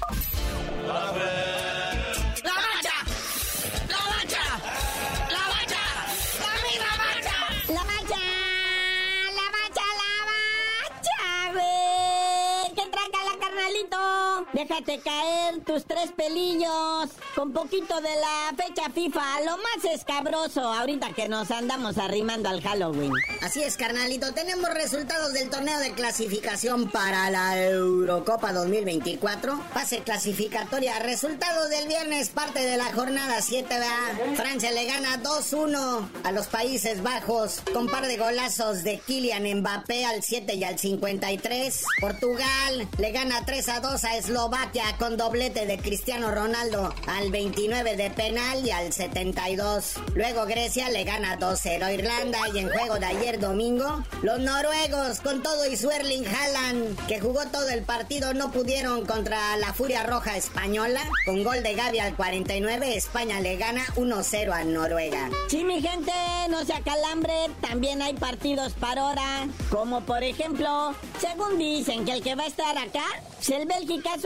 Déjate 14.60 15.00
caer 15.00 15.64
tus 15.64 15.86
tres 15.86 16.12
pelillos 16.14 17.08
con 17.34 17.50
poquito 17.50 17.98
de 18.02 18.10
la 18.10 18.54
fecha 18.62 18.90
FIFA, 18.90 19.40
lo 19.46 19.56
más 19.56 19.90
escabroso 19.90 20.60
ahorita 20.60 21.14
que 21.14 21.30
nos 21.30 21.50
andamos 21.50 21.96
arrimando 21.96 22.50
al 22.50 22.60
Halloween. 22.60 23.10
Así 23.40 23.62
es, 23.62 23.78
carnalito, 23.78 24.34
tenemos 24.34 24.68
resultados 24.74 25.32
del 25.32 25.48
torneo 25.48 25.78
de 25.78 25.92
clasificación 25.92 26.90
para 26.90 27.30
la 27.30 27.58
Eurocopa 27.58 28.52
2024. 28.52 29.58
Fase 29.72 30.00
clasificatoria, 30.00 30.98
resultados 30.98 31.70
del 31.70 31.88
viernes, 31.88 32.28
parte 32.28 32.60
de 32.60 32.76
la 32.76 32.92
jornada 32.92 33.40
7, 33.40 33.66
¿verdad? 33.66 34.36
Francia 34.36 34.72
le 34.72 34.84
gana 34.84 35.22
2-1 35.22 36.06
a 36.22 36.32
los 36.32 36.48
Países 36.48 37.02
Bajos 37.02 37.62
con 37.72 37.86
par 37.88 38.06
de 38.06 38.18
golazos 38.18 38.84
de 38.84 38.98
Kylian 38.98 39.60
Mbappé 39.60 40.04
al 40.04 40.22
7 40.22 40.54
y 40.56 40.64
al 40.64 40.78
53. 40.78 41.82
Portugal 41.98 42.88
le 42.98 43.12
gana 43.12 43.46
3-2 43.46 44.04
a 44.04 44.16
Eslovaquia 44.18 44.49
Eslovaquia 44.50 44.96
con 44.98 45.16
doblete 45.16 45.64
de 45.64 45.78
Cristiano 45.78 46.32
Ronaldo 46.32 46.92
al 47.06 47.30
29 47.30 47.96
de 47.96 48.10
penal 48.10 48.66
y 48.66 48.72
al 48.72 48.92
72. 48.92 49.94
Luego 50.16 50.44
Grecia 50.46 50.88
le 50.88 51.04
gana 51.04 51.38
2-0 51.38 51.84
a 51.84 51.92
Irlanda 51.92 52.38
y 52.52 52.58
en 52.58 52.68
juego 52.68 52.98
de 52.98 53.06
ayer 53.06 53.38
domingo, 53.38 54.02
los 54.22 54.40
noruegos 54.40 55.20
con 55.20 55.40
todo 55.44 55.70
y 55.70 55.76
su 55.76 55.88
Erling 55.88 56.26
Haaland, 56.26 57.06
que 57.06 57.20
jugó 57.20 57.46
todo 57.46 57.68
el 57.68 57.84
partido, 57.84 58.34
no 58.34 58.50
pudieron 58.50 59.06
contra 59.06 59.56
la 59.56 59.72
Furia 59.72 60.02
Roja 60.02 60.36
española. 60.36 61.00
Con 61.26 61.44
gol 61.44 61.62
de 61.62 61.74
Gaby 61.74 62.00
al 62.00 62.16
49, 62.16 62.96
España 62.96 63.40
le 63.40 63.56
gana 63.56 63.84
1-0 63.94 64.52
a 64.52 64.64
Noruega. 64.64 65.30
Sí, 65.48 65.62
mi 65.62 65.80
gente, 65.80 66.12
no 66.48 66.64
se 66.64 66.72
acalambre, 66.72 67.34
también 67.60 68.02
hay 68.02 68.14
partidos 68.14 68.72
para 68.72 69.04
hora, 69.04 69.46
como 69.70 70.00
por 70.00 70.24
ejemplo, 70.24 70.96
según 71.20 71.56
dicen 71.56 72.04
que 72.04 72.14
el 72.14 72.22
que 72.22 72.34
va 72.34 72.42
a 72.42 72.48
estar 72.48 72.76
acá, 72.76 73.04
es 73.40 73.48
el 73.48 73.66
Bélgica 73.66 74.18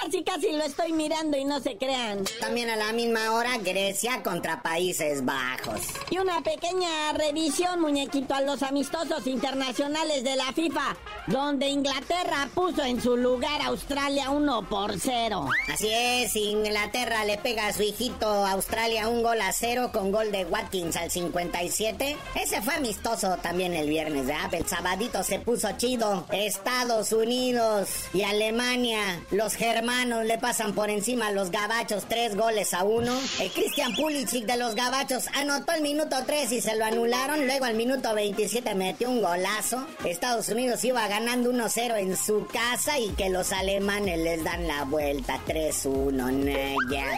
Casi 0.00 0.24
casi 0.24 0.52
lo 0.52 0.64
estoy 0.64 0.92
mirando 0.92 1.36
y 1.38 1.44
no 1.44 1.60
se 1.60 1.76
crean. 1.76 2.24
También 2.40 2.68
a 2.68 2.76
la 2.76 2.92
misma 2.92 3.32
hora 3.32 3.56
Grecia 3.58 4.22
contra 4.22 4.62
Países 4.62 5.24
Bajos. 5.24 5.80
Y 6.10 6.18
una 6.18 6.42
pequeña 6.42 7.12
revisión, 7.14 7.80
muñequito, 7.80 8.34
a 8.34 8.42
los 8.42 8.62
amistosos 8.62 9.26
internacionales 9.26 10.24
de 10.24 10.36
la 10.36 10.52
FIFA, 10.52 10.96
donde 11.28 11.68
Inglaterra 11.68 12.50
puso 12.54 12.82
en 12.82 13.00
su 13.00 13.16
lugar 13.16 13.62
a 13.62 13.66
Australia 13.66 14.30
1 14.30 14.68
por 14.68 14.98
0. 14.98 15.48
Así 15.72 15.88
es, 15.90 16.36
Inglaterra 16.36 17.24
le 17.24 17.38
pega 17.38 17.68
a 17.68 17.72
su 17.72 17.82
hijito 17.82 18.26
Australia 18.26 19.08
un 19.08 19.22
gol 19.22 19.40
a 19.40 19.52
cero 19.52 19.90
con 19.92 20.12
gol 20.12 20.30
de 20.32 20.44
Watkins 20.44 20.96
al 20.96 21.10
57. 21.10 22.16
Ese 22.34 22.60
fue 22.62 22.74
amistoso 22.74 23.36
también 23.38 23.72
el 23.74 23.88
viernes, 23.88 24.26
¿verdad? 24.26 24.52
El 24.54 24.66
sabadito 24.66 25.22
se 25.22 25.38
puso 25.38 25.68
chido. 25.78 26.26
Estados 26.32 27.12
Unidos 27.12 27.88
y 28.12 28.22
Alemania 28.22 29.21
los 29.30 29.54
germanos 29.54 30.24
le 30.24 30.38
pasan 30.38 30.74
por 30.74 30.90
encima 30.90 31.28
a 31.28 31.32
los 31.32 31.50
gabachos 31.50 32.04
tres 32.08 32.36
goles 32.36 32.74
a 32.74 32.84
uno. 32.84 33.18
El 33.40 33.50
Christian 33.50 33.94
Pulisic 33.94 34.44
de 34.46 34.56
los 34.56 34.74
gabachos 34.74 35.26
anotó 35.34 35.72
el 35.72 35.82
minuto 35.82 36.16
3 36.26 36.52
y 36.52 36.60
se 36.60 36.76
lo 36.76 36.84
anularon. 36.84 37.46
Luego 37.46 37.64
al 37.64 37.74
minuto 37.74 38.14
27 38.14 38.74
metió 38.74 39.10
un 39.10 39.22
golazo. 39.22 39.86
Estados 40.04 40.48
Unidos 40.48 40.84
iba 40.84 41.06
ganando 41.08 41.52
1-0 41.52 41.98
en 41.98 42.16
su 42.16 42.46
casa 42.46 42.98
y 42.98 43.10
que 43.10 43.30
los 43.30 43.52
alemanes 43.52 44.18
les 44.18 44.42
dan 44.44 44.66
la 44.66 44.84
vuelta 44.84 45.40
3-1. 45.46 46.76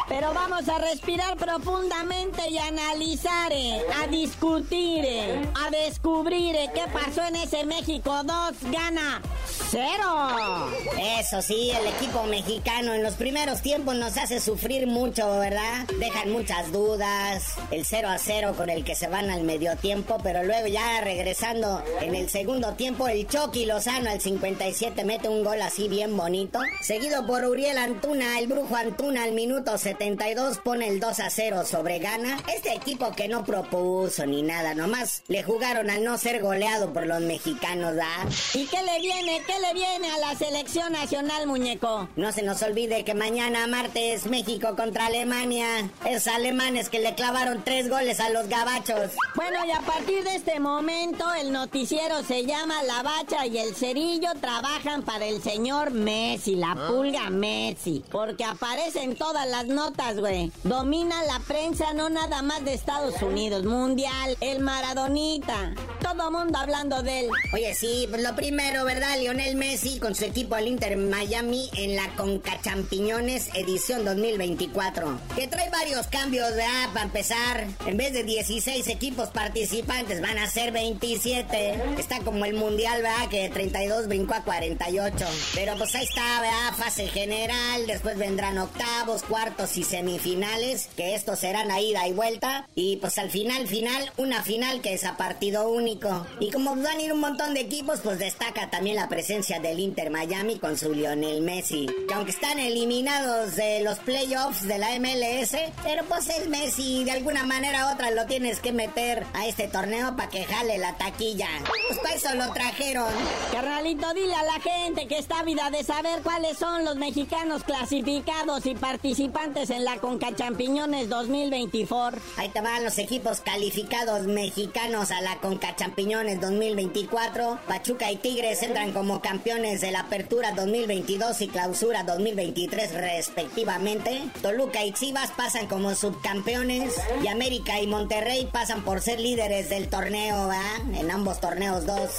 Pero 0.08 0.34
vamos 0.34 0.68
a 0.68 0.78
respirar 0.78 1.36
profundamente 1.36 2.48
y 2.48 2.58
analizar, 2.58 3.52
eh, 3.52 3.80
a 4.02 4.06
discutir, 4.06 5.04
eh, 5.04 5.42
a 5.66 5.70
descubrir 5.70 6.54
eh, 6.56 6.70
qué 6.74 6.82
pasó 6.92 7.22
en 7.26 7.36
ese 7.36 7.64
México 7.64 8.22
2 8.24 8.70
gana 8.70 9.22
0. 9.70 10.70
Eso 11.18 11.42
sí, 11.42 11.70
el 11.70 11.86
equipo 11.96 12.24
mexicano 12.24 12.92
en 12.92 13.02
los 13.04 13.14
primeros 13.14 13.62
tiempos 13.62 13.94
nos 13.94 14.16
hace 14.16 14.40
sufrir 14.40 14.87
mucho, 14.87 15.38
¿verdad? 15.38 15.87
Dejan 16.00 16.33
muchas 16.33 16.72
dudas, 16.72 17.54
el 17.70 17.85
0 17.85 18.09
a 18.09 18.18
0 18.18 18.54
con 18.57 18.68
el 18.68 18.85
que 18.85 18.96
se 18.96 19.07
van 19.07 19.30
al 19.30 19.44
medio 19.44 19.76
tiempo, 19.76 20.18
pero 20.22 20.42
luego 20.42 20.66
ya 20.66 21.00
regresando 21.02 21.85
en 22.00 22.16
el 22.16 22.28
segundo 22.30 22.72
tiempo, 22.74 23.07
el 23.07 23.28
Chucky 23.28 23.66
Lozano 23.66 24.11
al 24.11 24.20
57 24.20 25.04
mete 25.04 25.28
un 25.28 25.44
gol 25.44 25.62
así 25.62 25.88
bien 25.88 26.16
bonito, 26.16 26.59
seguido 26.80 27.26
por 27.26 27.44
Uriel 27.44 27.78
Antuna, 27.78 28.40
el 28.40 28.48
brujo 28.48 28.74
Antuna 28.74 29.22
al 29.22 29.33
minuto 29.33 29.78
72 29.78 30.59
pone 30.59 30.88
el 30.88 30.98
2 30.98 31.20
a 31.20 31.30
0 31.30 31.64
sobre 31.64 32.00
Gana. 32.00 32.38
Este 32.54 32.74
equipo 32.74 33.12
que 33.12 33.28
no 33.28 33.44
propuso 33.44 34.26
ni 34.26 34.42
nada, 34.42 34.74
nomás 34.74 35.22
le 35.28 35.44
jugaron 35.44 35.90
al 35.90 36.02
no 36.02 36.18
ser 36.18 36.42
goleado 36.42 36.92
por 36.92 37.07
los 37.07 37.20
mexicanos, 37.20 37.94
¿verdad? 37.94 38.28
¿Y 38.54 38.66
qué 38.66 38.83
le 38.83 39.00
viene? 39.00 39.42
¿Qué 39.46 39.59
le 39.61 39.74
viene 39.74 40.11
a 40.11 40.18
la 40.18 40.35
selección 40.37 40.92
nacional, 40.92 41.46
muñeco? 41.46 41.84
No 42.16 42.33
se 42.33 42.42
nos 42.42 42.62
olvide 42.62 43.05
que 43.05 43.12
mañana 43.12 43.66
martes 43.66 44.25
México 44.25 44.75
contra 44.75 45.07
Alemania. 45.07 45.90
Es 46.07 46.27
alemanes 46.27 46.88
que 46.88 46.99
le 46.99 47.14
clavaron 47.14 47.62
tres 47.62 47.90
goles 47.90 48.20
a 48.20 48.31
los 48.31 48.49
gabachos. 48.49 49.11
Bueno, 49.35 49.59
y 49.66 49.70
a 49.70 49.81
partir 49.81 50.25
de 50.25 50.35
este 50.35 50.61
momento 50.61 51.27
el 51.35 51.53
noticiero 51.53 52.23
se 52.23 52.47
llama 52.47 52.83
La 52.85 53.03
Bacha 53.03 53.47
y 53.47 53.59
el 53.59 53.75
Cerillo 53.75 54.31
trabajan 54.40 55.03
para 55.03 55.27
el 55.27 55.42
señor 55.42 55.90
Messi, 55.90 56.57
la 56.57 56.73
ah. 56.73 56.88
pulga 56.88 57.29
Messi. 57.29 58.03
Porque 58.11 58.44
aparecen 58.44 59.14
todas 59.14 59.47
las 59.47 59.66
notas, 59.66 60.18
güey. 60.18 60.51
Domina 60.62 61.23
la 61.25 61.38
prensa 61.40 61.92
no 61.92 62.09
nada 62.09 62.40
más 62.40 62.64
de 62.64 62.73
Estados 62.73 63.20
Unidos, 63.20 63.64
mundial, 63.64 64.38
el 64.40 64.61
Maradonita. 64.61 65.75
Todo 66.01 66.31
mundo 66.31 66.59
hablando 66.59 67.03
de 67.03 67.20
él. 67.20 67.31
Oye, 67.53 67.75
sí, 67.75 68.07
pues 68.09 68.23
lo 68.23 68.35
primero, 68.35 68.87
¿verdad? 68.87 69.18
Lionel 69.18 69.57
Messi 69.57 69.99
con 69.99 70.14
su 70.14 70.25
equipo 70.25 70.55
al 70.55 70.66
Inter 70.66 70.97
Miami 70.97 71.63
en 71.77 71.96
la 71.96 72.14
Conca 72.16 72.61
Champiñones 72.62 73.48
edición 73.55 74.05
2024. 74.05 75.18
Que 75.37 75.48
trae 75.48 75.70
varios 75.70 76.07
cambios, 76.07 76.50
¿verdad? 76.50 76.92
Para 76.92 77.07
empezar, 77.07 77.66
en 77.87 77.96
vez 77.96 78.12
de 78.12 78.24
16 78.24 78.87
equipos 78.88 79.29
participantes 79.31 80.20
van 80.20 80.38
a 80.38 80.50
ser 80.50 80.72
27. 80.72 81.83
Está 81.98 82.20
como 82.20 82.44
el 82.44 82.55
mundial, 82.55 83.03
¿verdad? 83.03 83.29
Que 83.29 83.42
de 83.42 83.48
32 83.48 84.09
brincó 84.09 84.35
a 84.35 84.42
48. 84.42 85.24
Pero 85.55 85.77
pues 85.77 85.94
ahí 85.94 86.05
está, 86.05 86.40
¿verdad? 86.40 86.74
Fase 86.77 87.09
general, 87.09 87.87
después 87.87 88.18
vendrán 88.18 88.59
octavos, 88.59 89.22
cuartos 89.22 89.77
y 89.77 89.85
semifinales, 89.85 90.88
que 90.96 91.14
estos 91.14 91.38
serán 91.38 91.70
ida 91.79 92.07
y 92.07 92.12
vuelta. 92.12 92.68
Y 92.74 92.96
pues 92.96 93.18
al 93.18 93.31
final, 93.31 93.66
final, 93.66 94.12
una 94.16 94.42
final 94.42 94.81
que 94.81 94.94
es 94.94 95.05
a 95.05 95.16
partido 95.16 95.68
único. 95.68 96.27
Y 96.40 96.50
como 96.50 96.77
van 96.77 96.98
a 96.98 97.03
ir 97.03 97.12
un 97.12 97.20
montón 97.20 97.55
de 97.55 97.61
equipos, 97.61 98.00
pues 98.03 98.18
destaca 98.18 98.70
también 98.70 98.96
la 98.96 99.09
presencia 99.09 99.61
del 99.61 99.81
Inter 99.81 100.11
Miami 100.11 100.59
con 100.59 100.77
su 100.77 100.92
Lionel 100.92 101.40
Messi. 101.40 101.53
Que 101.54 102.14
aunque 102.14 102.32
están 102.32 102.58
eliminados 102.58 103.54
de 103.54 103.80
los 103.84 104.00
playoffs 104.00 104.66
de 104.66 104.76
la 104.76 104.98
MLS, 104.98 105.56
pero 105.84 106.04
pues 106.06 106.28
el 106.28 106.48
Messi 106.48 107.04
de 107.04 107.12
alguna 107.12 107.44
manera 107.44 107.86
u 107.86 107.94
otra 107.94 108.10
lo 108.10 108.26
tienes 108.26 108.58
que 108.58 108.72
meter 108.72 109.24
a 109.34 109.46
este 109.46 109.68
torneo 109.68 110.16
para 110.16 110.28
que 110.28 110.44
jale 110.44 110.78
la 110.78 110.96
taquilla. 110.96 111.46
Pues 111.86 112.00
para 112.00 112.14
eso 112.16 112.34
lo 112.34 112.52
trajeron. 112.52 113.06
Carnalito, 113.52 114.12
dile 114.14 114.34
a 114.34 114.42
la 114.42 114.60
gente 114.60 115.06
que 115.06 115.16
está 115.16 115.44
vida 115.44 115.70
de 115.70 115.84
saber 115.84 116.22
cuáles 116.24 116.58
son 116.58 116.84
los 116.84 116.96
mexicanos 116.96 117.62
clasificados 117.62 118.66
y 118.66 118.74
participantes 118.74 119.70
en 119.70 119.84
la 119.84 119.98
Conca 119.98 120.34
Champiñones 120.34 121.08
2024. 121.08 122.20
Ahí 122.36 122.48
te 122.48 122.60
van 122.62 122.82
los 122.82 122.98
equipos 122.98 123.40
calificados 123.42 124.26
mexicanos 124.26 125.12
a 125.12 125.20
la 125.20 125.36
Conca 125.36 125.76
Champiñones 125.76 126.40
2024. 126.40 127.60
Pachuca 127.68 128.10
y 128.10 128.16
Tigres 128.16 128.60
entran 128.64 128.92
como 128.92 129.20
campeones 129.20 129.80
de 129.82 129.92
la 129.92 130.00
Apertura 130.00 130.50
2022 130.50 131.43
y 131.44 131.48
Clausura 131.48 132.02
2023 132.02 132.94
respectivamente. 132.94 134.22
Toluca 134.42 134.85
y 134.85 134.92
Chivas 134.92 135.30
pasan 135.33 135.66
como 135.66 135.94
subcampeones 135.94 136.94
y 137.22 137.28
América 137.28 137.80
y 137.80 137.87
Monterrey 137.87 138.48
pasan 138.50 138.83
por 138.83 139.00
ser 139.00 139.20
líderes 139.20 139.68
del 139.68 139.88
torneo. 139.88 140.50
En 140.94 141.11
ambos 141.11 141.40
torneos 141.40 141.87
dos. 141.87 142.11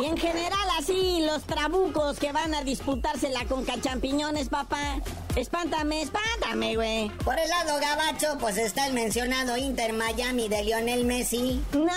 Y 0.00 0.06
en 0.06 0.16
general 0.16 0.68
así, 0.78 1.24
los 1.26 1.42
trabucos 1.44 2.18
que 2.18 2.32
van 2.32 2.54
a 2.54 2.62
disputarse 2.62 3.28
la 3.30 3.44
Conca 3.44 3.80
Champiñones, 3.80 4.48
papá. 4.48 5.00
Espántame, 5.36 6.02
espántame, 6.02 6.76
güey. 6.76 7.08
Por 7.24 7.38
el 7.38 7.48
lado 7.48 7.80
gabacho, 7.80 8.36
pues 8.38 8.58
está 8.58 8.86
el 8.86 8.92
mencionado 8.92 9.56
Inter 9.56 9.92
Miami 9.94 10.48
de 10.48 10.62
Lionel 10.62 11.04
Messi. 11.06 11.62
No. 11.72 11.88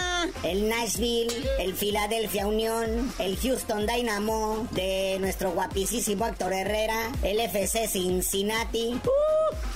El 0.44 0.70
Nashville, 0.70 1.34
el 1.60 1.74
Philadelphia 1.74 2.48
Unión, 2.48 3.14
el 3.20 3.38
Houston 3.38 3.86
Dynamo 3.86 4.68
de 4.72 5.18
nuestro 5.20 5.52
guapísimo 5.52 6.26
Héctor 6.28 6.54
Herrera, 6.76 7.10
el 7.24 7.40
FC 7.40 7.88
Cincinnati. 7.88 9.00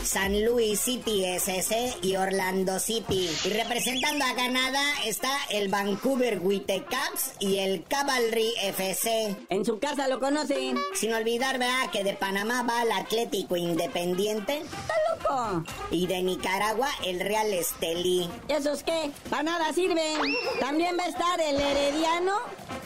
San 0.04 0.46
Luis 0.46 0.80
City 0.80 1.26
SC 1.26 1.98
y 2.02 2.16
Orlando 2.16 2.80
City. 2.80 3.30
Y 3.46 3.50
representando 3.50 4.26
a 4.26 4.34
Canadá 4.34 4.84
está 5.06 5.32
el 5.50 5.68
Vancouver 5.70 6.40
Whitecaps 6.42 7.34
y 7.40 7.60
el 7.60 7.84
Cavalry 7.84 8.54
FC. 8.64 9.36
En 9.50 9.66
su 9.66 9.80
casa 9.80 10.08
lo 10.08 10.20
conocen. 10.20 10.78
Sin 10.94 11.14
olvidar, 11.14 11.60
¿verdad? 11.60 11.92
Que 11.92 12.04
de 12.04 12.14
Panamá 12.14 12.64
va 12.64 12.84
el 12.84 12.92
Atlético 12.92 13.56
Independiente. 13.56 14.60
¡Está 14.60 14.94
loco! 15.12 15.64
Y 15.92 16.08
de 16.08 16.24
Nicaragua 16.24 16.90
el 17.06 17.20
Real 17.20 17.54
Estelí. 17.54 18.30
¿Y 18.48 18.54
esos 18.54 18.84
qué? 18.84 19.12
Para 19.30 19.44
nada 19.44 19.74
sirven. 19.74 20.36
También 20.60 20.98
va 20.98 21.04
a 21.04 21.10
estar 21.10 21.42
el 21.42 21.60
Herediano 21.60 22.34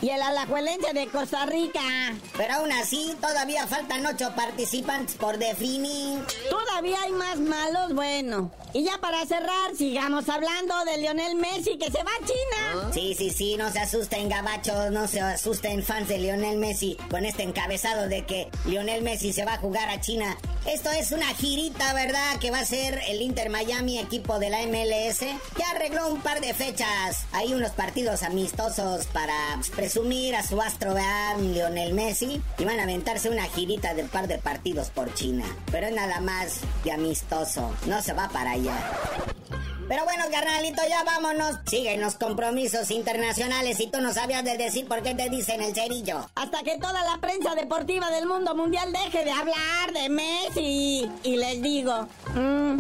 y 0.02 0.10
el 0.10 0.21
Alajuelense 0.21 0.93
de 0.93 1.08
Costa 1.08 1.45
Rica. 1.45 1.82
Pero 2.36 2.56
aún 2.56 2.71
así, 2.71 3.15
todavía 3.21 3.67
faltan 3.67 4.06
ocho 4.06 4.34
participantes 4.36 5.15
por 5.15 5.38
definir. 5.38 6.19
Todavía 6.49 7.02
hay 7.03 7.11
más 7.11 7.37
malos, 7.39 7.93
bueno. 7.93 8.51
Y 8.73 8.83
ya 8.83 8.97
para 8.99 9.25
cerrar, 9.25 9.75
sigamos 9.77 10.27
hablando 10.29 10.73
de 10.85 10.97
Lionel 10.97 11.35
Messi 11.35 11.77
que 11.77 11.91
se 11.91 12.03
va 12.03 12.09
a 12.11 12.25
China. 12.25 12.91
Sí, 12.93 13.13
sí, 13.15 13.29
sí, 13.29 13.55
no 13.55 13.71
se 13.71 13.79
asusten 13.79 14.29
gabachos, 14.29 14.89
no 14.91 15.07
se 15.07 15.19
asusten 15.21 15.83
fans 15.83 16.07
de 16.07 16.17
Lionel 16.17 16.57
Messi 16.57 16.97
con 17.11 17.25
este 17.25 17.43
encabezado 17.43 18.07
de 18.07 18.25
que 18.25 18.49
Lionel 18.65 19.03
Messi 19.03 19.31
se 19.31 19.45
va 19.45 19.53
a 19.53 19.57
jugar 19.57 19.89
a 19.89 20.01
China. 20.01 20.35
Esto 20.65 20.89
es 20.91 21.11
una 21.11 21.27
girita, 21.35 21.93
¿verdad? 21.93 22.39
Que 22.39 22.49
va 22.49 22.59
a 22.59 22.65
ser 22.65 22.99
el 23.09 23.21
Inter 23.21 23.49
Miami, 23.49 23.99
equipo 23.99 24.39
de 24.39 24.49
la 24.49 24.65
MLS. 24.65 25.19
Ya 25.19 25.69
arregló 25.75 26.07
un 26.07 26.21
par 26.21 26.39
de 26.39 26.53
fechas. 26.53 27.25
Hay 27.33 27.53
unos 27.53 27.71
partidos 27.71 28.23
amistosos 28.23 29.05
para 29.07 29.35
presumir 29.75 30.35
a 30.35 30.47
su 30.47 30.61
astro, 30.61 30.93
¿verdad? 30.93 31.37
Lionel 31.39 31.93
Messi. 31.93 32.41
Y 32.57 32.63
van 32.63 32.79
a 32.79 32.83
aventarse 32.83 33.29
una 33.29 33.43
girita 33.43 33.93
de 33.93 34.03
un 34.03 34.09
par 34.09 34.27
de 34.27 34.37
partidos 34.37 34.89
por 34.89 35.13
China. 35.13 35.45
Pero 35.69 35.87
es 35.87 35.93
nada 35.93 36.21
más 36.21 36.61
amistoso. 36.93 37.73
No 37.88 38.01
se 38.01 38.13
va 38.13 38.29
para 38.29 38.51
allá. 38.51 38.75
Pero 39.88 40.06
bueno, 40.06 40.23
carnalito, 40.32 40.82
ya 40.89 41.03
vámonos. 41.03 41.58
Siguen 41.65 42.01
los 42.01 42.15
compromisos 42.15 42.89
internacionales 42.89 43.79
y 43.79 43.88
tú 43.88 43.99
no 44.01 44.13
sabías 44.13 44.43
de 44.43 44.58
decir 44.58 44.88
por 44.88 45.03
qué 45.03 45.13
te 45.13 45.29
dicen 45.29 45.62
el 45.62 45.75
cerillo. 45.75 46.29
Hasta 46.36 46.63
que 46.63 46.77
toda 46.77 47.03
la 47.03 47.17
prensa 47.19 47.53
deportiva 47.56 48.10
del 48.10 48.25
mundo 48.25 48.56
mundial 48.56 48.91
deje 48.93 49.25
de 49.25 49.32
hablar 49.32 49.91
de 49.93 50.10
Messi. 50.10 51.12
Y 51.23 51.36
les 51.36 51.62
digo... 51.62 52.08
mm, 52.34 52.79